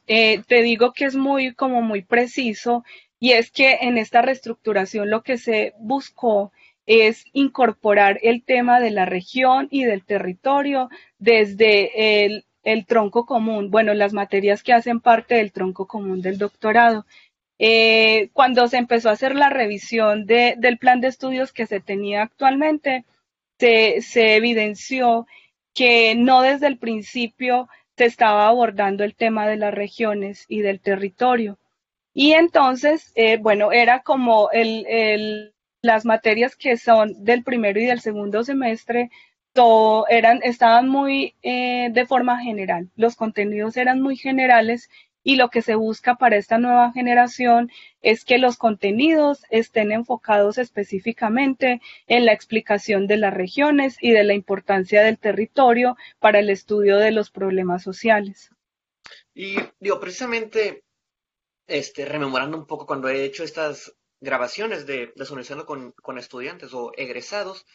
eh, 0.05 0.43
te 0.47 0.61
digo 0.61 0.93
que 0.93 1.05
es 1.05 1.15
muy 1.15 1.55
como 1.55 1.81
muy 1.81 2.03
preciso 2.03 2.83
y 3.19 3.31
es 3.31 3.49
que 3.49 3.79
en 3.81 3.97
esta 3.97 4.21
reestructuración 4.21 5.09
lo 5.09 5.23
que 5.23 5.39
se 5.39 5.73
buscó 5.79 6.51
es 6.89 7.23
incorporar 7.33 8.19
el 8.23 8.43
tema 8.43 8.79
de 8.79 8.89
la 8.89 9.05
región 9.05 9.67
y 9.69 9.83
del 9.83 10.03
territorio 10.03 10.89
desde 11.19 12.25
el 12.63 12.85
tronco 12.87 13.27
común, 13.27 13.69
bueno, 13.69 13.93
las 13.93 14.11
materias 14.11 14.63
que 14.63 14.73
hacen 14.73 14.99
parte 14.99 15.35
del 15.35 15.51
tronco 15.51 15.85
común 15.85 16.21
del 16.23 16.39
doctorado. 16.39 17.05
Eh, 17.59 18.29
cuando 18.33 18.67
se 18.67 18.77
empezó 18.77 19.09
a 19.09 19.13
hacer 19.13 19.35
la 19.35 19.49
revisión 19.49 20.25
del 20.25 20.79
plan 20.79 20.99
de 20.99 21.09
estudios 21.09 21.53
que 21.53 21.67
se 21.67 21.79
tenía 21.79 22.23
actualmente, 22.23 23.05
se, 23.59 24.35
evidenció 24.35 25.27
que 25.75 26.15
no 26.15 26.41
desde 26.41 26.65
el 26.65 26.79
principio 26.79 27.69
se 27.97 28.05
estaba 28.05 28.47
abordando 28.47 29.03
el 29.03 29.13
tema 29.13 29.47
de 29.47 29.57
las 29.57 29.75
regiones 29.75 30.45
y 30.47 30.61
del 30.61 30.79
territorio. 30.79 31.59
Y 32.13 32.31
entonces, 32.31 33.11
eh, 33.13 33.37
bueno, 33.37 33.71
era 33.71 34.01
como 34.01 34.49
el, 34.51 35.53
las 35.81 36.05
materias 36.05 36.55
que 36.55 36.77
son 36.77 37.23
del 37.23 37.43
primero 37.43 37.79
y 37.79 37.85
del 37.85 38.01
segundo 38.01 38.43
semestre 38.43 39.09
eran, 40.09 40.39
estaban 40.43 40.87
muy 40.87 41.35
eh, 41.41 41.89
de 41.91 42.05
forma 42.05 42.39
general, 42.41 42.89
los 42.95 43.15
contenidos 43.15 43.75
eran 43.77 44.01
muy 44.01 44.15
generales 44.15 44.89
y 45.21 45.35
lo 45.35 45.49
que 45.49 45.61
se 45.61 45.75
busca 45.75 46.15
para 46.15 46.37
esta 46.37 46.57
nueva 46.57 46.93
generación 46.93 47.69
es 48.01 48.23
que 48.23 48.37
los 48.37 48.57
contenidos 48.57 49.43
estén 49.49 49.91
enfocados 49.91 50.57
específicamente 50.57 51.81
en 52.07 52.25
la 52.25 52.31
explicación 52.31 53.05
de 53.05 53.17
las 53.17 53.33
regiones 53.33 53.97
y 53.99 54.11
de 54.11 54.23
la 54.23 54.33
importancia 54.33 55.03
del 55.03 55.17
territorio 55.17 55.97
para 56.19 56.39
el 56.39 56.49
estudio 56.49 56.97
de 56.97 57.11
los 57.11 57.29
problemas 57.29 57.83
sociales. 57.83 58.51
Y 59.33 59.57
digo, 59.79 59.99
precisamente, 59.99 60.83
este, 61.67 62.05
rememorando 62.05 62.57
un 62.57 62.65
poco 62.65 62.85
cuando 62.85 63.09
he 63.09 63.25
hecho 63.25 63.43
estas 63.43 63.93
grabaciones 64.19 64.85
de 64.85 65.13
Desuniendo 65.15 65.65
con, 65.65 65.91
con 65.93 66.17
estudiantes 66.17 66.73
o 66.73 66.91
egresados, 66.95 67.65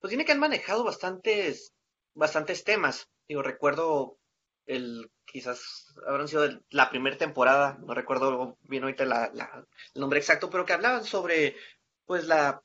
pues 0.00 0.10
tiene 0.10 0.24
que 0.24 0.32
han 0.32 0.40
manejado 0.40 0.84
bastantes, 0.84 1.72
bastantes 2.14 2.64
temas. 2.64 3.08
Digo, 3.28 3.42
recuerdo 3.42 4.18
el, 4.66 5.10
quizás 5.24 5.94
habrán 6.06 6.28
sido 6.28 6.48
la 6.70 6.90
primera 6.90 7.16
temporada, 7.16 7.78
no 7.80 7.94
recuerdo 7.94 8.58
bien 8.62 8.82
ahorita 8.82 9.04
el 9.04 10.00
nombre 10.00 10.18
exacto, 10.18 10.50
pero 10.50 10.64
que 10.64 10.72
hablaban 10.72 11.04
sobre, 11.04 11.56
pues, 12.04 12.24
la, 12.26 12.62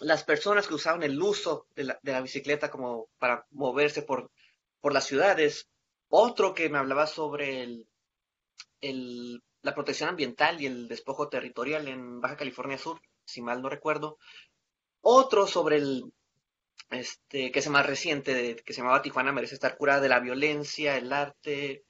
las 0.00 0.24
personas 0.24 0.66
que 0.66 0.74
usaban 0.74 1.02
el 1.02 1.20
uso 1.20 1.66
de 1.74 1.84
la, 1.84 1.98
de 2.02 2.12
la 2.12 2.20
bicicleta 2.20 2.70
como 2.70 3.08
para 3.18 3.46
moverse 3.50 4.02
por, 4.02 4.30
por 4.80 4.92
las 4.92 5.04
ciudades. 5.04 5.68
Otro 6.08 6.54
que 6.54 6.68
me 6.68 6.78
hablaba 6.78 7.06
sobre 7.06 7.62
el, 7.62 7.88
el, 8.80 9.42
la 9.62 9.74
protección 9.74 10.08
ambiental 10.08 10.60
y 10.60 10.66
el 10.66 10.88
despojo 10.88 11.28
territorial 11.28 11.88
en 11.88 12.20
Baja 12.20 12.36
California 12.36 12.78
Sur, 12.78 13.00
si 13.24 13.42
mal 13.42 13.62
no 13.62 13.68
recuerdo. 13.68 14.18
Otro 15.02 15.46
sobre 15.46 15.76
el, 15.76 16.12
este, 16.90 17.50
que 17.50 17.58
es 17.58 17.68
más 17.68 17.86
reciente, 17.86 18.56
que 18.56 18.72
se 18.72 18.80
llamaba 18.80 19.02
Tijuana 19.02 19.32
merece 19.32 19.54
estar 19.54 19.76
curada 19.76 20.00
de 20.00 20.08
la 20.08 20.20
violencia, 20.20 20.96
el 20.96 21.12
arte, 21.12 21.84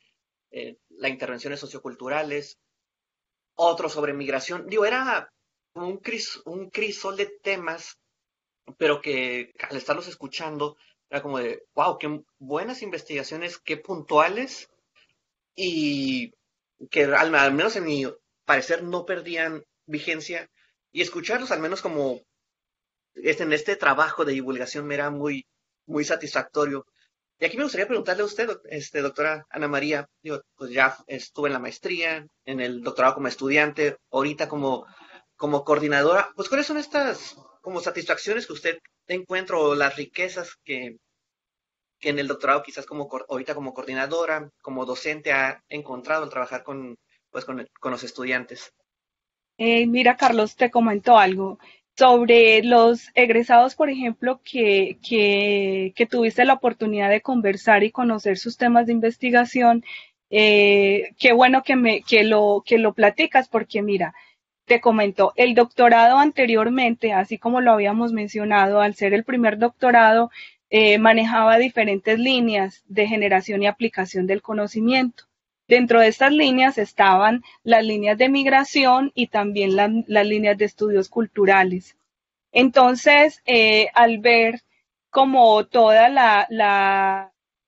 eh, 0.50 0.76
las 0.90 1.10
intervenciones 1.10 1.60
socioculturales, 1.60 2.58
otro 3.54 3.88
sobre 3.88 4.12
migración. 4.12 4.66
Digo, 4.66 4.84
era 4.84 5.32
un, 5.74 5.98
cris, 5.98 6.40
un 6.44 6.70
crisol 6.70 7.16
de 7.16 7.26
temas, 7.42 7.98
pero 8.78 9.00
que 9.00 9.52
al 9.68 9.76
estarlos 9.76 10.08
escuchando 10.08 10.76
era 11.08 11.22
como 11.22 11.38
de, 11.38 11.64
wow, 11.74 11.98
qué 11.98 12.22
buenas 12.38 12.82
investigaciones, 12.82 13.58
qué 13.58 13.76
puntuales 13.76 14.70
y 15.56 16.32
que 16.90 17.04
al, 17.04 17.30
menos 17.52 17.76
en 17.76 17.84
mi 17.84 18.06
parecer 18.44 18.82
no 18.82 19.04
perdían 19.04 19.64
vigencia 19.86 20.48
y 20.92 21.02
escucharlos 21.02 21.50
al 21.50 21.60
menos 21.60 21.82
como 21.82 22.22
en 23.14 23.52
este 23.52 23.76
trabajo 23.76 24.24
de 24.24 24.32
divulgación 24.32 24.86
me 24.86 24.94
era 24.94 25.10
muy, 25.10 25.46
muy 25.86 26.04
satisfactorio. 26.04 26.86
Y 27.38 27.44
aquí 27.44 27.56
me 27.56 27.64
gustaría 27.64 27.88
preguntarle 27.88 28.22
a 28.22 28.26
usted, 28.26 28.50
este, 28.68 29.00
doctora 29.00 29.46
Ana 29.50 29.66
María, 29.66 30.08
pues 30.56 30.70
ya 30.70 30.96
estuve 31.06 31.48
en 31.48 31.54
la 31.54 31.58
maestría, 31.58 32.26
en 32.44 32.60
el 32.60 32.82
doctorado 32.82 33.14
como 33.14 33.28
estudiante, 33.28 33.96
ahorita 34.10 34.48
como, 34.48 34.86
como 35.36 35.64
coordinadora, 35.64 36.30
pues 36.36 36.48
cuáles 36.48 36.66
son 36.66 36.78
estas 36.78 37.36
como 37.62 37.80
satisfacciones 37.80 38.46
que 38.46 38.52
usted 38.52 38.78
encuentra 39.06 39.56
o 39.58 39.74
las 39.74 39.96
riquezas 39.96 40.56
que, 40.64 40.96
que 40.96 40.98
en 42.02 42.18
el 42.18 42.28
doctorado 42.28 42.62
quizás 42.62 42.86
como 42.86 43.08
ahorita 43.28 43.54
como 43.54 43.74
coordinadora, 43.74 44.50
como 44.62 44.86
docente 44.86 45.32
ha 45.32 45.62
encontrado 45.68 46.24
al 46.24 46.30
trabajar 46.30 46.62
con, 46.62 46.96
pues, 47.30 47.44
con, 47.44 47.66
los 47.84 48.02
estudiantes. 48.02 48.72
Eh, 49.58 49.86
mira, 49.86 50.16
Carlos, 50.16 50.56
te 50.56 50.70
comento 50.70 51.18
algo 51.18 51.58
sobre 51.96 52.62
los 52.62 53.10
egresados, 53.14 53.74
por 53.74 53.90
ejemplo, 53.90 54.40
que, 54.42 54.98
que, 55.06 56.06
tuviste 56.06 56.44
la 56.46 56.54
oportunidad 56.54 57.10
de 57.10 57.20
conversar 57.20 57.84
y 57.84 57.90
conocer 57.90 58.38
sus 58.38 58.56
temas 58.56 58.86
de 58.86 58.92
investigación, 58.92 59.84
eh, 60.30 61.12
qué 61.18 61.32
bueno 61.34 61.62
que, 61.62 61.76
me, 61.76 62.02
que, 62.02 62.24
lo, 62.24 62.62
que 62.64 62.78
lo 62.78 62.94
platicas, 62.94 63.48
porque 63.48 63.82
mira, 63.82 64.14
te 64.64 64.80
comento, 64.80 65.32
el 65.36 65.54
doctorado 65.54 66.18
anteriormente, 66.18 67.12
así 67.12 67.38
como 67.38 67.60
lo 67.60 67.72
habíamos 67.72 68.12
mencionado, 68.12 68.80
al 68.80 68.94
ser 68.94 69.12
el 69.12 69.24
primer 69.24 69.58
doctorado, 69.58 70.30
eh, 70.70 70.98
manejaba 70.98 71.58
diferentes 71.58 72.18
líneas 72.18 72.84
de 72.86 73.08
generación 73.08 73.62
y 73.62 73.66
aplicación 73.66 74.26
del 74.26 74.40
conocimiento. 74.40 75.24
Dentro 75.66 76.00
de 76.00 76.08
estas 76.08 76.32
líneas 76.32 76.78
estaban 76.78 77.42
las 77.62 77.84
líneas 77.84 78.18
de 78.18 78.28
migración 78.28 79.12
y 79.14 79.28
también 79.28 79.76
las 79.76 80.26
líneas 80.26 80.58
de 80.58 80.64
estudios 80.64 81.08
culturales. 81.08 81.96
Entonces, 82.52 83.42
eh, 83.46 83.88
al 83.94 84.18
ver 84.18 84.62
como 85.10 85.66
todas 85.66 86.10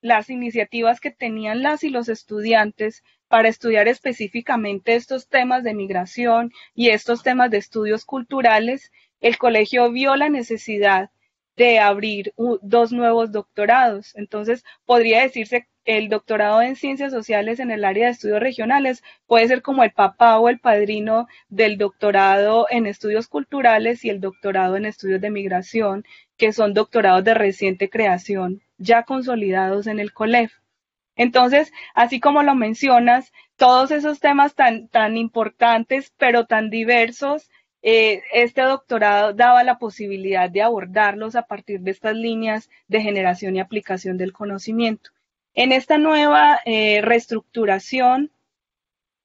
las 0.00 0.30
iniciativas 0.30 1.00
que 1.00 1.10
tenían 1.10 1.62
las 1.62 1.84
y 1.84 1.90
los 1.90 2.08
estudiantes 2.08 3.04
para 3.28 3.48
estudiar 3.48 3.88
específicamente 3.88 4.94
estos 4.94 5.28
temas 5.28 5.64
de 5.64 5.74
migración 5.74 6.52
y 6.74 6.90
estos 6.90 7.22
temas 7.22 7.50
de 7.50 7.58
estudios 7.58 8.04
culturales, 8.04 8.92
el 9.20 9.38
colegio 9.38 9.90
vio 9.90 10.16
la 10.16 10.28
necesidad 10.28 11.10
de 11.56 11.78
abrir 11.78 12.34
dos 12.62 12.92
nuevos 12.92 13.32
doctorados. 13.32 14.14
Entonces, 14.16 14.64
podría 14.84 15.22
decirse 15.22 15.68
el 15.84 16.08
doctorado 16.08 16.62
en 16.62 16.76
ciencias 16.76 17.12
sociales 17.12 17.58
en 17.58 17.70
el 17.72 17.84
área 17.84 18.06
de 18.06 18.12
estudios 18.12 18.40
regionales 18.40 19.02
puede 19.26 19.48
ser 19.48 19.62
como 19.62 19.82
el 19.82 19.90
papá 19.90 20.38
o 20.38 20.48
el 20.48 20.60
padrino 20.60 21.26
del 21.48 21.76
doctorado 21.76 22.66
en 22.70 22.86
estudios 22.86 23.26
culturales 23.26 24.04
y 24.04 24.10
el 24.10 24.20
doctorado 24.20 24.76
en 24.76 24.86
estudios 24.86 25.20
de 25.20 25.30
migración, 25.30 26.04
que 26.36 26.52
son 26.52 26.72
doctorados 26.74 27.24
de 27.24 27.34
reciente 27.34 27.90
creación, 27.90 28.62
ya 28.78 29.02
consolidados 29.02 29.86
en 29.88 29.98
el 29.98 30.12
COLEF. 30.12 30.52
Entonces, 31.16 31.72
así 31.94 32.20
como 32.20 32.42
lo 32.42 32.54
mencionas, 32.54 33.32
todos 33.56 33.90
esos 33.90 34.20
temas 34.20 34.54
tan, 34.54 34.88
tan 34.88 35.16
importantes, 35.16 36.12
pero 36.16 36.46
tan 36.46 36.70
diversos, 36.70 37.50
eh, 37.82 38.22
este 38.32 38.62
doctorado 38.62 39.32
daba 39.32 39.64
la 39.64 39.78
posibilidad 39.78 40.48
de 40.48 40.62
abordarlos 40.62 41.34
a 41.34 41.42
partir 41.42 41.80
de 41.80 41.90
estas 41.90 42.14
líneas 42.14 42.70
de 42.88 43.00
generación 43.00 43.56
y 43.56 43.60
aplicación 43.60 44.16
del 44.16 44.32
conocimiento. 44.32 45.10
En 45.54 45.72
esta 45.72 45.98
nueva 45.98 46.60
eh, 46.64 47.00
reestructuración, 47.02 48.30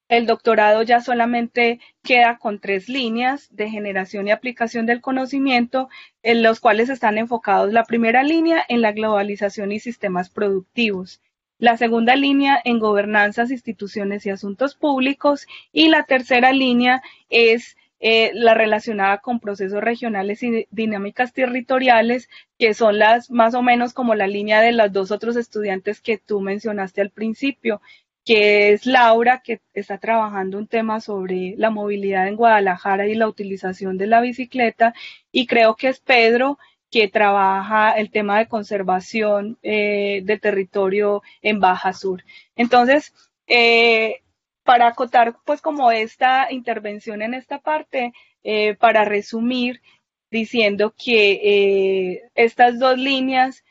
el 0.09 0.25
doctorado 0.25 0.81
ya 0.83 1.01
solamente 1.01 1.79
queda 2.01 2.37
con 2.37 2.59
tres 2.59 2.89
líneas 2.89 3.47
de 3.55 3.69
generación 3.69 4.27
y 4.27 4.31
aplicación 4.31 4.85
del 4.85 5.01
conocimiento, 5.01 5.89
en 6.23 6.43
los 6.43 6.59
cuales 6.59 6.89
están 6.89 7.17
enfocados 7.17 7.73
la 7.73 7.83
primera 7.83 8.23
línea 8.23 8.65
en 8.69 8.81
la 8.81 8.93
globalización 8.93 9.71
y 9.71 9.79
sistemas 9.79 10.29
productivos, 10.29 11.21
la 11.59 11.75
segunda 11.75 12.15
línea 12.15 12.59
en 12.63 12.79
gobernanzas, 12.79 13.51
instituciones 13.51 14.25
y 14.25 14.29
asuntos 14.29 14.75
públicos 14.75 15.47
y 15.71 15.89
la 15.89 16.03
tercera 16.03 16.51
línea 16.53 17.01
es 17.29 17.75
eh, 17.99 18.31
la 18.33 18.53
relacionada 18.53 19.19
con 19.19 19.39
procesos 19.39 19.81
regionales 19.81 20.43
y 20.43 20.67
dinámicas 20.71 21.33
territoriales, 21.33 22.29
que 22.59 22.73
son 22.73 22.99
las 22.99 23.31
más 23.31 23.55
o 23.55 23.61
menos 23.61 23.93
como 23.93 24.15
la 24.15 24.27
línea 24.27 24.61
de 24.61 24.71
los 24.71 24.91
dos 24.93 25.11
otros 25.11 25.35
estudiantes 25.35 26.01
que 26.01 26.17
tú 26.17 26.39
mencionaste 26.41 27.01
al 27.01 27.09
principio, 27.09 27.81
que 28.23 28.73
es 28.73 28.85
Laura, 28.85 29.41
que 29.43 29.61
está 29.73 29.97
trabajando 29.97 30.57
un 30.57 30.67
tema 30.67 30.99
sobre 30.99 31.55
la 31.57 31.69
movilidad 31.69 32.27
en 32.27 32.35
Guadalajara 32.35 33.07
y 33.07 33.15
la 33.15 33.27
utilización 33.27 33.97
de 33.97 34.07
la 34.07 34.21
bicicleta, 34.21 34.93
y 35.31 35.47
creo 35.47 35.75
que 35.75 35.87
es 35.87 35.99
Pedro, 35.99 36.59
que 36.91 37.07
trabaja 37.07 37.91
el 37.91 38.11
tema 38.11 38.37
de 38.37 38.47
conservación 38.47 39.57
eh, 39.63 40.21
de 40.23 40.37
territorio 40.37 41.21
en 41.41 41.59
Baja 41.59 41.93
Sur. 41.93 42.23
Entonces, 42.55 43.13
eh, 43.47 44.21
para 44.67 44.87
acotar 44.87 45.37
pues 45.45 45.61
como 45.61 45.91
esta 45.93 46.51
intervención 46.51 47.21
en 47.21 47.33
esta 47.33 47.59
parte, 47.59 48.11
eh, 48.43 48.75
para 48.75 49.05
resumir, 49.05 49.81
diciendo 50.29 50.93
que 51.01 52.21
estas 52.35 52.77
dos 52.77 52.97
líneas 52.97 53.63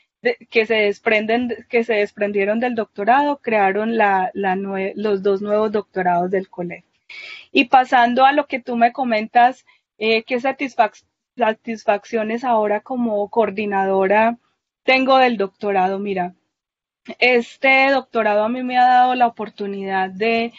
que 0.49 0.65
se 0.65 0.75
desprenden, 0.75 1.67
que 1.69 1.85
se 1.85 1.93
desprendieron 1.97 2.61
del 2.61 2.75
doctorado, 2.75 3.43
crearon 3.43 3.99
la, 3.99 4.31
los 4.33 5.23
dos 5.23 5.43
nuevos 5.43 5.71
doctorados 5.71 6.31
del 6.31 6.49
colegio. 6.49 6.89
Y 7.53 7.67
pasando 7.67 8.25
a 8.25 8.33
lo 8.33 8.47
que 8.47 8.59
tú 8.59 8.75
me 8.77 8.95
comentas, 8.95 9.67
qué 9.99 10.41
satisfacciones 11.37 12.43
ahora 12.43 12.81
como 12.81 13.29
coordinadora 13.29 14.39
tengo 14.83 15.19
del 15.19 15.37
doctorado. 15.37 15.99
Mira, 15.99 16.35
este 17.19 17.91
doctorado 17.91 18.45
a 18.45 18.49
mí 18.49 18.63
me 18.63 18.79
ha 18.79 18.85
dado 18.87 19.15
la 19.15 19.27
oportunidad 19.27 20.09
de, 20.09 20.55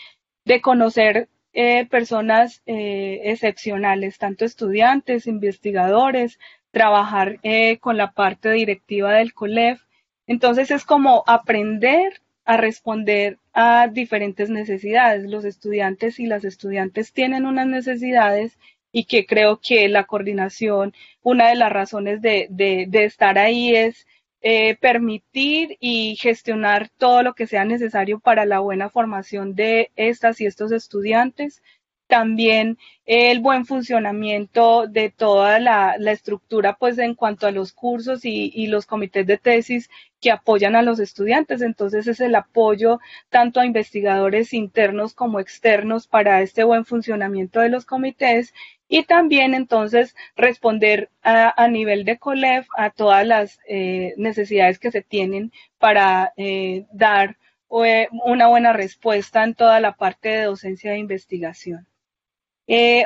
conocer 0.62 1.28
eh, 1.54 1.86
personas 1.88 2.62
eh, 2.66 3.22
excepcionales, 3.26 4.18
tanto 4.18 4.46
estudiantes, 4.46 5.28
investigadores, 5.28 6.40
trabajar 6.72 7.40
eh, 7.44 7.80
con 7.80 7.98
la 7.98 8.12
parte 8.12 8.52
directiva 8.52 9.14
del 9.14 9.34
COLEF. 9.34 9.82
Entonces 10.28 10.72
es 10.72 10.86
como 10.86 11.24
aprender 11.26 12.22
a 12.46 12.58
responder 12.58 13.40
a 13.54 13.88
diferentes 13.88 14.50
necesidades. 14.50 15.24
Los 15.24 15.46
estudiantes 15.46 16.20
y 16.20 16.28
las 16.28 16.46
estudiantes 16.46 17.12
tienen 17.12 17.46
unas 17.46 17.68
necesidades 17.68 18.58
y 18.92 19.06
que 19.06 19.26
creo 19.26 19.60
que 19.60 19.88
la 19.90 20.06
coordinación, 20.06 20.94
una 21.24 21.50
de 21.50 21.56
las 21.56 21.72
razones 21.72 22.22
de, 22.22 22.48
de 22.50 23.04
estar 23.04 23.38
ahí 23.38 23.76
es 23.76 24.06
eh, 24.50 24.78
permitir 24.80 25.76
y 25.82 26.16
gestionar 26.16 26.88
todo 26.98 27.22
lo 27.22 27.34
que 27.34 27.48
sea 27.48 27.66
necesario 27.66 28.20
para 28.22 28.46
la 28.46 28.60
buena 28.60 28.90
formación 28.90 29.56
de 29.56 29.92
estas 29.98 30.40
y 30.40 30.46
estos 30.46 30.72
estudiantes. 30.72 31.62
También 32.08 32.78
el 33.06 33.42
buen 33.42 33.66
funcionamiento 33.66 34.88
de 34.88 35.10
toda 35.10 35.60
la, 35.60 35.96
estructura, 36.14 36.78
pues 36.80 36.98
en 36.98 37.14
cuanto 37.14 37.46
a 37.46 37.52
los 37.52 37.74
cursos 37.74 38.24
y, 38.24 38.50
y, 38.56 38.68
los 38.68 38.86
comités 38.86 39.28
de 39.28 39.38
tesis 39.38 39.90
que 40.22 40.32
apoyan 40.32 40.78
a 40.78 40.82
los 40.82 41.00
estudiantes. 41.02 41.62
Entonces 41.62 42.08
es 42.08 42.22
el 42.22 42.34
apoyo 42.34 43.02
tanto 43.30 43.60
a 43.60 43.66
investigadores 43.66 44.54
internos 44.54 45.14
como 45.14 45.42
externos 45.42 46.08
para 46.08 46.42
este 46.42 46.64
buen 46.64 46.86
funcionamiento 46.86 47.60
de 47.60 47.68
los 47.68 47.84
comités 47.84 48.54
y 48.88 49.04
también 49.04 49.54
entonces 49.54 50.16
responder 50.36 51.10
a, 51.22 51.68
nivel 51.68 52.06
de 52.06 52.18
COLEF 52.18 52.68
a 52.78 52.90
todas 52.90 53.26
las 53.26 53.60
eh, 53.68 54.14
necesidades 54.18 54.80
que 54.80 54.92
se 54.92 55.02
tienen 55.02 55.52
para 55.78 56.34
eh, 56.38 56.86
dar 56.92 57.38
eh, 57.84 58.08
una 58.24 58.48
buena 58.48 58.72
respuesta 58.74 59.44
en 59.44 59.56
toda 59.56 59.80
la 59.82 59.94
parte 59.94 60.30
de 60.30 60.44
docencia 60.44 60.94
e 60.94 61.00
investigación. 61.00 61.86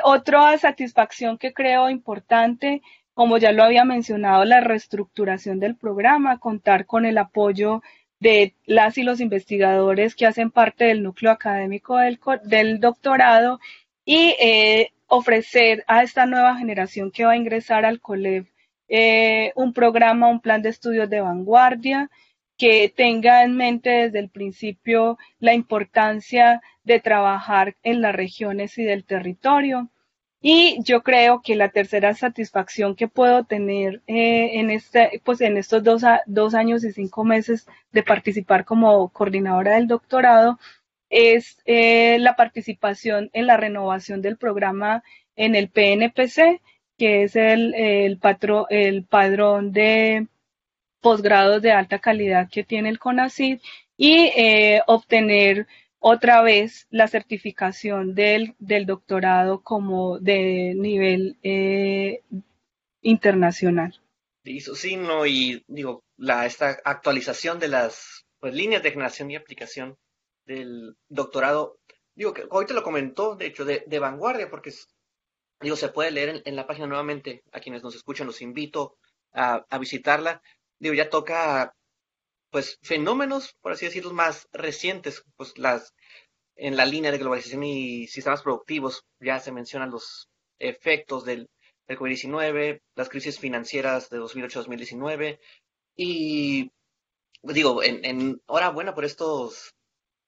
otra 0.04 0.56
satisfacción 0.58 1.38
que 1.38 1.52
creo 1.52 1.90
importante, 1.90 2.82
como 3.14 3.38
ya 3.38 3.52
lo 3.52 3.64
había 3.64 3.84
mencionado, 3.84 4.44
la 4.44 4.60
reestructuración 4.60 5.58
del 5.60 5.76
programa, 5.76 6.38
contar 6.38 6.86
con 6.86 7.06
el 7.06 7.18
apoyo 7.18 7.82
de 8.20 8.54
las 8.66 8.98
y 8.98 9.02
los 9.02 9.20
investigadores 9.20 10.14
que 10.14 10.26
hacen 10.26 10.52
parte 10.52 10.84
del 10.84 11.02
núcleo 11.02 11.32
académico 11.32 11.96
del, 11.96 12.20
del 12.44 12.78
doctorado 12.78 13.58
y 14.04 14.34
ofrecer 15.12 15.84
a 15.88 16.02
esta 16.02 16.24
nueva 16.24 16.56
generación 16.56 17.10
que 17.10 17.26
va 17.26 17.32
a 17.32 17.36
ingresar 17.36 17.84
al 17.84 18.00
COLEV 18.00 18.46
eh, 18.88 19.52
un 19.56 19.72
programa, 19.72 20.28
un 20.28 20.40
plan 20.40 20.62
de 20.62 20.70
estudios 20.70 21.08
de 21.10 21.20
vanguardia 21.20 22.10
que 22.56 22.92
tenga 22.94 23.42
en 23.44 23.56
mente 23.56 23.90
desde 23.90 24.18
el 24.18 24.30
principio 24.30 25.18
la 25.38 25.52
importancia 25.52 26.62
de 26.84 27.00
trabajar 27.00 27.76
en 27.82 28.00
las 28.00 28.14
regiones 28.14 28.78
y 28.78 28.84
del 28.84 29.04
territorio. 29.04 29.90
Y 30.40 30.82
yo 30.82 31.02
creo 31.02 31.40
que 31.42 31.56
la 31.56 31.68
tercera 31.68 32.14
satisfacción 32.14 32.96
que 32.96 33.06
puedo 33.06 33.44
tener 33.44 34.02
eh, 34.06 34.60
en, 34.60 34.70
este, 34.70 35.20
pues 35.24 35.40
en 35.40 35.56
estos 35.56 35.82
dos, 35.84 36.02
dos 36.26 36.54
años 36.54 36.84
y 36.84 36.92
cinco 36.92 37.24
meses 37.24 37.66
de 37.92 38.02
participar 38.02 38.64
como 38.64 39.08
coordinadora 39.10 39.76
del 39.76 39.88
doctorado 39.88 40.58
es 41.12 41.58
eh, 41.66 42.18
la 42.18 42.34
participación 42.34 43.30
en 43.34 43.46
la 43.46 43.58
renovación 43.58 44.22
del 44.22 44.38
programa 44.38 45.04
en 45.36 45.54
el 45.54 45.68
PNPC, 45.68 46.62
que 46.98 47.24
es 47.24 47.36
el, 47.36 47.74
el, 47.74 48.18
el 48.70 49.04
padrón 49.04 49.72
de 49.72 50.26
posgrados 51.00 51.60
de 51.60 51.72
alta 51.72 51.98
calidad 51.98 52.48
que 52.50 52.64
tiene 52.64 52.88
el 52.88 52.98
CONACYT 52.98 53.60
y 53.96 54.30
eh, 54.34 54.80
obtener 54.86 55.66
otra 55.98 56.42
vez 56.42 56.86
la 56.90 57.08
certificación 57.08 58.14
del, 58.14 58.54
del 58.58 58.86
doctorado 58.86 59.62
como 59.62 60.18
de 60.18 60.74
nivel 60.76 61.36
eh, 61.42 62.22
internacional. 63.02 64.00
Listo, 64.44 64.74
sí, 64.74 64.96
no, 64.96 65.26
y 65.26 65.62
digo, 65.68 66.02
la, 66.16 66.46
esta 66.46 66.78
actualización 66.84 67.58
de 67.58 67.68
las 67.68 68.24
pues, 68.40 68.54
líneas 68.54 68.82
de 68.82 68.90
generación 68.90 69.30
y 69.30 69.36
aplicación 69.36 69.96
del 70.44 70.96
doctorado, 71.08 71.78
digo 72.14 72.32
que 72.32 72.46
ahorita 72.50 72.74
lo 72.74 72.82
comentó, 72.82 73.36
de 73.36 73.46
hecho, 73.46 73.64
de, 73.64 73.98
vanguardia, 73.98 74.50
porque 74.50 74.72
digo, 75.60 75.76
se 75.76 75.88
puede 75.88 76.10
leer 76.10 76.42
en, 76.44 76.56
la 76.56 76.66
página 76.66 76.86
nuevamente, 76.86 77.42
a 77.52 77.60
quienes 77.60 77.82
nos 77.82 77.94
escuchan, 77.94 78.26
los 78.26 78.42
invito 78.42 78.96
a, 79.32 79.64
visitarla. 79.78 80.42
Digo, 80.78 80.94
ya 80.94 81.10
toca, 81.10 81.74
pues, 82.50 82.78
fenómenos, 82.82 83.54
por 83.60 83.72
así 83.72 83.86
decirlo, 83.86 84.12
más 84.12 84.48
recientes, 84.52 85.24
pues 85.36 85.56
las 85.58 85.94
en 86.56 86.76
la 86.76 86.84
línea 86.84 87.10
de 87.10 87.18
globalización 87.18 87.62
y 87.64 88.06
sistemas 88.06 88.42
productivos, 88.42 89.04
ya 89.20 89.40
se 89.40 89.52
mencionan 89.52 89.90
los 89.90 90.28
efectos 90.58 91.24
del, 91.24 91.48
del 91.88 91.98
COVID-19, 91.98 92.80
las 92.94 93.08
crisis 93.08 93.38
financieras 93.38 94.10
de 94.10 94.20
2008-2019, 94.20 95.40
y 95.96 96.70
digo, 97.42 97.82
en, 97.82 98.04
en 98.04 98.42
hora 98.46 98.70
buena 98.70 98.94
por 98.94 99.04
estos 99.04 99.74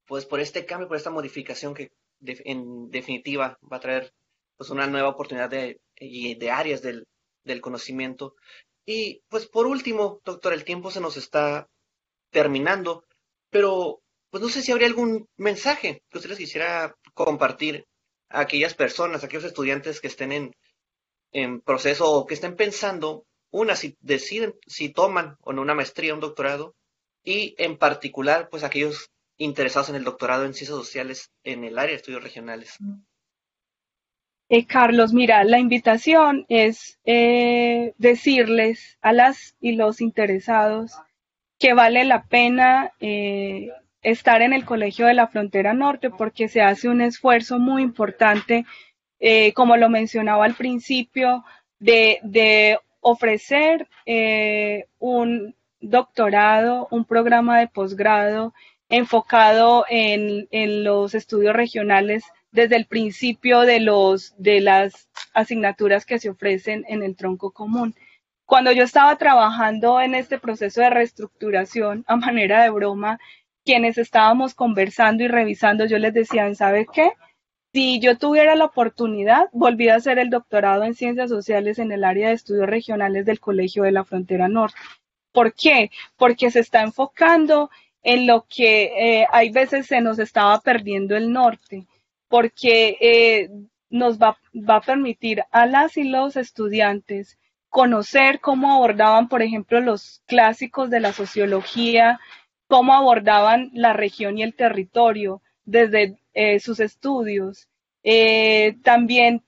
pues 0.07 0.27
por 0.27 0.41
este 0.41 0.67
cambio, 0.67 0.89
por 0.89 0.97
esta 0.97 1.11
modificación 1.11 1.75
que 1.75 1.93
en 2.27 2.91
definitiva 2.91 3.59
va 3.71 3.77
a 3.79 3.81
traer 3.81 4.13
pues 4.57 4.71
una 4.71 4.87
nueva 4.87 5.09
oportunidad 5.09 5.51
de, 5.51 5.81
de 5.99 6.51
áreas 6.51 6.83
del, 6.83 7.07
del 7.45 7.61
conocimiento. 7.61 8.35
Y 8.87 9.23
pues 9.29 9.47
por 9.47 9.67
último, 9.67 10.21
doctor, 10.25 10.53
el 10.53 10.65
tiempo 10.65 10.91
se 10.91 11.01
nos 11.01 11.17
está 11.17 11.69
terminando, 12.31 13.05
pero 13.51 14.03
pues 14.31 14.43
no 14.43 14.49
sé 14.49 14.63
si 14.63 14.73
habría 14.73 14.89
algún 14.89 15.29
mensaje 15.37 16.03
que 16.11 16.19
ustedes 16.19 16.39
quisiera 16.39 16.97
compartir 17.15 17.87
a 18.29 18.41
aquellas 18.41 18.75
personas, 18.75 19.23
a 19.23 19.27
aquellos 19.27 19.45
estudiantes 19.45 20.01
que 20.01 20.09
estén 20.09 20.33
en, 20.33 20.57
en 21.33 21.61
proceso 21.61 22.11
o 22.11 22.27
que 22.27 22.35
estén 22.35 22.57
pensando, 22.57 23.27
una, 23.51 23.77
si 23.77 23.97
deciden, 24.01 24.55
si 24.67 24.89
toman 24.89 25.37
o 25.41 25.53
no 25.53 25.63
una 25.63 25.75
maestría, 25.75 26.15
un 26.15 26.21
doctorado, 26.21 26.75
y 27.23 27.55
en 27.59 27.79
particular, 27.79 28.49
pues 28.51 28.65
aquellos 28.65 29.11
interesados 29.37 29.89
en 29.89 29.97
el 29.97 30.05
doctorado 30.05 30.45
en 30.45 30.55
ciencias 30.55 30.79
sociales 30.79 31.33
en 31.43 31.65
el 31.65 31.79
área 31.79 31.91
de 31.91 31.97
estudios 31.97 32.23
regionales. 32.23 32.79
Eh, 34.49 34.67
Carlos, 34.67 35.13
mira, 35.13 35.43
la 35.45 35.59
invitación 35.59 36.45
es 36.49 36.99
eh, 37.05 37.95
decirles 37.97 38.99
a 39.01 39.13
las 39.13 39.57
y 39.61 39.73
los 39.73 40.01
interesados 40.01 40.93
que 41.59 41.73
vale 41.73 42.05
la 42.05 42.25
pena 42.25 42.93
eh, 43.01 43.71
estar 44.03 44.43
en 44.43 44.53
el 44.53 44.67
Colegio 44.67 45.07
de 45.07 45.15
la 45.15 45.29
Frontera 45.29 45.73
Norte 45.73 46.11
porque 46.11 46.49
se 46.49 46.61
hace 46.61 46.89
un 46.89 47.01
esfuerzo 47.01 47.59
muy 47.59 47.83
importante, 47.83 48.67
como 49.55 49.79
lo 49.79 49.89
mencionaba 49.89 50.45
al 50.45 50.55
principio, 50.55 51.43
de, 51.79 52.19
de 52.23 52.79
ofrecer 53.01 53.89
un 54.99 55.55
doctorado, 55.81 56.89
un 56.91 57.07
programa 57.07 57.59
de 57.59 57.69
posgrado 57.69 58.53
enfocado 58.97 59.85
en, 59.89 60.47
los 60.85 61.15
estudios 61.15 61.55
regionales 61.55 62.25
desde 62.53 62.77
el 62.77 62.87
principio 62.87 63.61
de, 63.61 63.81
las 64.61 65.09
asignaturas 65.33 66.07
que 66.07 66.19
se 66.19 66.31
ofrecen 66.31 66.85
en 66.89 67.03
el 67.03 67.17
tronco 67.17 67.51
común. 67.51 67.95
Cuando 68.47 68.73
yo 68.73 68.85
estaba 68.85 69.17
trabajando 69.17 70.01
en 70.01 70.15
este 70.15 70.39
proceso 70.39 70.81
de 70.81 70.91
reestructuración, 70.91 72.05
a 72.07 72.17
manera 72.17 72.63
de 72.63 72.71
broma, 72.71 73.19
quienes 73.65 73.99
estábamos 73.99 74.55
conversando 74.55 75.25
y 75.25 75.29
revisando, 75.29 75.87
yo 75.87 75.99
les 75.99 76.13
decía, 76.13 76.55
¿sabe 76.55 76.87
qué? 76.93 77.13
si 77.75 77.99
yo 77.99 78.17
tuviera 78.17 78.55
la 78.55 78.67
oportunidad, 78.67 79.49
volví 79.53 79.89
a 79.89 79.97
hacer 79.97 80.21
el 80.21 80.31
doctorado 80.31 80.85
en 80.85 80.95
ciencias 80.95 81.29
sociales 81.29 81.81
en 81.81 81.91
el 81.91 82.05
área 82.05 82.29
de 82.29 82.35
estudios 82.35 82.69
regionales 82.69 83.27
del 83.27 83.41
Colegio 83.41 83.83
de 83.83 83.91
la 83.91 84.05
Frontera 84.05 84.47
Norte. 84.47 84.79
¿Por 85.33 85.55
qué? 85.55 85.91
Porque 86.17 86.53
se 86.53 86.61
está 86.61 86.83
enfocando 86.83 87.71
en 88.05 88.27
lo 88.27 88.47
que 88.49 88.93
eh, 89.23 89.27
hay 89.33 89.51
veces 89.51 89.87
se 89.87 90.01
nos 90.03 90.19
estaba 90.19 90.61
perdiendo 90.61 91.17
el 91.17 91.33
norte, 91.33 91.87
porque 92.29 92.99
eh, 93.01 93.51
nos 93.89 94.19
va, 94.19 94.39
va, 94.55 94.77
a 94.77 94.81
permitir 94.83 95.43
a 95.51 95.67
las 95.67 95.97
y 95.97 96.05
los 96.05 96.37
estudiantes 96.37 97.39
conocer 97.71 98.41
cómo 98.41 98.75
abordaban, 98.75 99.29
por 99.29 99.43
ejemplo, 99.43 99.81
los 99.81 100.23
clásicos 100.27 100.91
de 100.91 101.01
la 101.01 101.13
sociología, 101.13 102.21
cómo 102.69 102.95
abordaban 102.95 103.71
la 103.73 103.95
región 103.95 104.39
y 104.39 104.43
el 104.43 104.55
territorio 104.55 105.41
desde 105.65 106.19
eh, 106.35 106.61
sus 106.61 106.81
estudios. 106.81 107.69
Eh, 108.05 108.77
también 108.85 109.43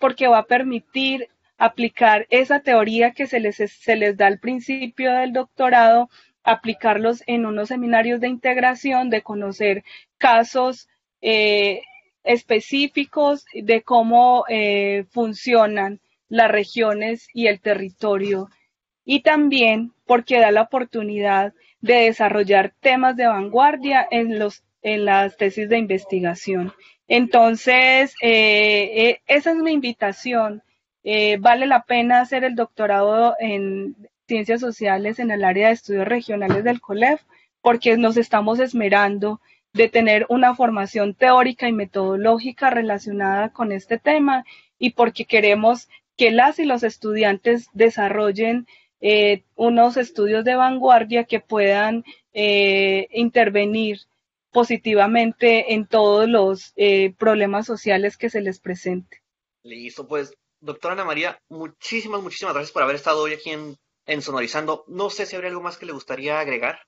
porque 0.00 0.26
va 0.26 0.38
a 0.38 0.44
permitir 0.44 1.28
aplicar 1.58 2.26
esa 2.30 2.60
teoría 2.60 3.10
que 3.10 3.26
se 3.26 3.40
les, 3.40 3.56
se 3.56 3.96
les 3.96 4.16
da 4.16 4.26
al 4.26 4.38
principio 4.38 5.12
del 5.12 5.34
doctorado, 5.34 6.08
aplicarlos 6.44 7.22
en 7.26 7.46
unos 7.46 7.68
seminarios 7.68 8.20
de 8.20 8.28
integración, 8.28 9.10
de 9.10 9.22
conocer 9.22 9.84
casos 10.18 10.88
específicos 12.22 13.44
de 13.52 13.82
cómo 13.82 14.44
funcionan 15.10 16.00
las 16.30 16.50
regiones 16.50 17.28
y 17.34 17.48
el 17.48 17.60
territorio. 17.60 18.48
Y 19.04 19.20
también 19.20 19.92
porque 20.06 20.38
da 20.38 20.50
la 20.50 20.62
oportunidad 20.62 21.52
de 21.80 21.94
desarrollar 22.04 22.72
temas 22.80 23.16
de 23.16 23.26
vanguardia 23.26 24.06
en, 24.10 24.38
los, 24.38 24.62
en 24.82 25.04
las 25.04 25.36
tesis 25.36 25.68
de 25.68 25.78
investigación. 25.78 26.72
Entonces, 27.08 28.14
eh, 28.22 28.90
eh, 28.94 29.20
esa 29.26 29.50
es 29.50 29.56
mi 29.56 29.72
invitación. 29.72 30.62
Eh, 31.02 31.38
vale 31.38 31.66
la 31.66 31.82
pena 31.82 32.20
hacer 32.20 32.44
el 32.44 32.54
doctorado 32.54 33.34
en 33.40 33.96
ciencias 34.30 34.60
sociales 34.60 35.18
en 35.18 35.32
el 35.32 35.42
área 35.42 35.66
de 35.66 35.74
estudios 35.74 36.06
regionales 36.06 36.62
del 36.62 36.80
COLEF 36.80 37.20
porque 37.60 37.96
nos 37.96 38.16
estamos 38.16 38.60
esmerando 38.60 39.40
de 39.72 39.88
tener 39.88 40.24
una 40.28 40.54
formación 40.54 41.14
teórica 41.14 41.68
y 41.68 41.72
metodológica 41.72 42.70
relacionada 42.70 43.48
con 43.48 43.72
este 43.72 43.98
tema 43.98 44.44
y 44.78 44.90
porque 44.90 45.24
queremos 45.24 45.88
que 46.16 46.30
las 46.30 46.60
y 46.60 46.64
los 46.64 46.84
estudiantes 46.84 47.66
desarrollen 47.72 48.68
eh, 49.00 49.42
unos 49.56 49.96
estudios 49.96 50.44
de 50.44 50.54
vanguardia 50.54 51.24
que 51.24 51.40
puedan 51.40 52.04
eh, 52.32 53.08
intervenir 53.10 53.98
positivamente 54.52 55.74
en 55.74 55.86
todos 55.86 56.28
los 56.28 56.72
eh, 56.76 57.14
problemas 57.18 57.66
sociales 57.66 58.16
que 58.16 58.30
se 58.30 58.40
les 58.40 58.60
presente. 58.60 59.22
Listo, 59.64 60.06
pues, 60.06 60.32
doctora 60.60 60.94
Ana 60.94 61.04
María, 61.04 61.36
muchísimas, 61.48 62.22
muchísimas 62.22 62.54
gracias 62.54 62.72
por 62.72 62.84
haber 62.84 62.96
estado 62.96 63.22
hoy 63.22 63.34
aquí 63.34 63.50
en, 63.50 63.76
en 64.10 64.22
Sonorizando. 64.22 64.84
No 64.88 65.08
sé 65.10 65.26
si 65.26 65.36
habría 65.36 65.50
algo 65.50 65.62
más 65.62 65.78
que 65.78 65.86
le 65.86 65.92
gustaría 65.92 66.40
agregar. 66.40 66.80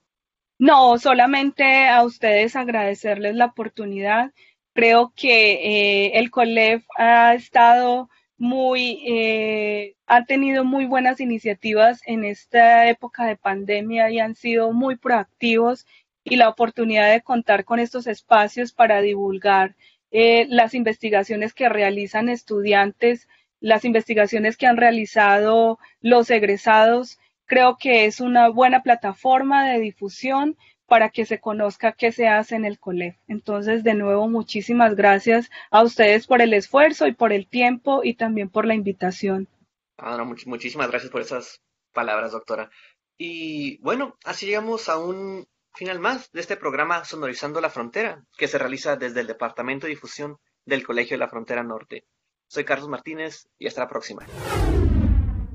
No, 0.59 0.99
solamente 0.99 1.89
a 1.89 2.05
ustedes 2.05 2.57
agradecerles 2.57 3.35
la 3.35 3.47
oportunidad. 3.47 4.33
Creo 4.75 5.13
que 5.17 6.13
el 6.15 6.31
COLEF 6.31 6.85
ha 6.97 7.35
estado 7.35 8.09
muy, 8.43 9.03
eh, 9.07 9.95
ha 10.07 10.25
tenido 10.25 10.65
muy 10.65 10.87
buenas 10.87 11.21
iniciativas 11.21 12.01
en 12.07 12.25
esta 12.25 12.89
época 12.89 13.25
de 13.25 13.37
pandemia 13.37 14.11
y 14.11 14.19
han 14.19 14.35
sido 14.35 14.73
muy 14.73 14.97
proactivos 14.97 15.87
y 16.25 16.37
la 16.37 16.49
oportunidad 16.49 17.13
de 17.13 17.23
contar 17.23 17.65
con 17.65 17.79
estos 17.79 18.09
espacios 18.09 18.73
para 18.73 19.01
divulgar 19.01 19.77
eh, 20.11 20.47
las 20.49 20.75
investigaciones 20.75 21.55
que 21.55 21.69
realizan 21.69 22.29
estudiantes, 22.29 23.29
las 23.63 23.85
investigaciones 23.85 24.57
que 24.57 24.67
han 24.67 24.77
realizado 24.77 25.79
los 26.01 26.31
egresados, 26.31 27.19
creo 27.47 27.79
que 27.79 28.05
es 28.05 28.21
una 28.21 28.49
buena 28.49 28.83
plataforma 28.83 29.67
de 29.67 29.79
difusión 29.79 30.59
para 30.87 31.11
que 31.11 31.25
se 31.25 31.41
conozca 31.41 31.93
qué 31.93 32.13
se 32.13 32.29
hace 32.29 32.57
en 32.57 32.65
el 32.65 32.79
COLEF. 32.79 33.17
Entonces, 33.29 33.85
de 33.85 33.95
nuevo, 33.95 34.29
muchísimas 34.29 34.95
gracias 34.95 35.49
a 35.71 35.83
ustedes 35.83 36.27
por 36.27 36.43
el 36.43 36.53
esfuerzo 36.53 37.07
y 37.07 37.13
por 37.13 37.33
el 37.33 37.47
tiempo 37.47 38.03
y 38.05 38.15
también 38.15 38.51
por 38.51 38.67
la 38.67 38.75
invitación. 38.75 39.49
Ah, 39.97 40.23
muchísimas 40.45 40.91
gracias 40.91 41.11
por 41.11 41.23
esas 41.23 41.63
palabras, 41.93 42.33
doctora. 42.33 42.69
Y 43.17 43.79
bueno, 43.79 44.17
así 44.25 44.47
llegamos 44.47 44.89
a 44.89 44.99
un 44.99 45.47
final 45.73 46.01
más 46.01 46.31
de 46.33 46.41
este 46.41 46.57
programa 46.57 47.05
Sonorizando 47.05 47.61
la 47.61 47.71
Frontera, 47.71 48.25
que 48.37 48.49
se 48.49 48.59
realiza 48.59 48.97
desde 48.97 49.21
el 49.21 49.29
Departamento 49.29 49.87
de 49.87 49.93
Difusión 49.93 50.39
del 50.67 50.85
Colegio 50.85 51.15
de 51.15 51.21
la 51.21 51.29
Frontera 51.29 51.63
Norte. 51.63 52.05
Soy 52.53 52.67
Carlos 52.67 52.91
Martínez 52.91 53.49
y 53.59 53.67
hasta 53.67 53.81
la 53.81 53.89
próxima. 53.89 54.27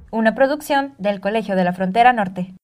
Una 0.09 0.33
producción 0.33 0.95
del 0.97 1.21
Colegio 1.21 1.55
de 1.55 1.63
la 1.63 1.71
Frontera 1.71 2.11
Norte. 2.11 2.55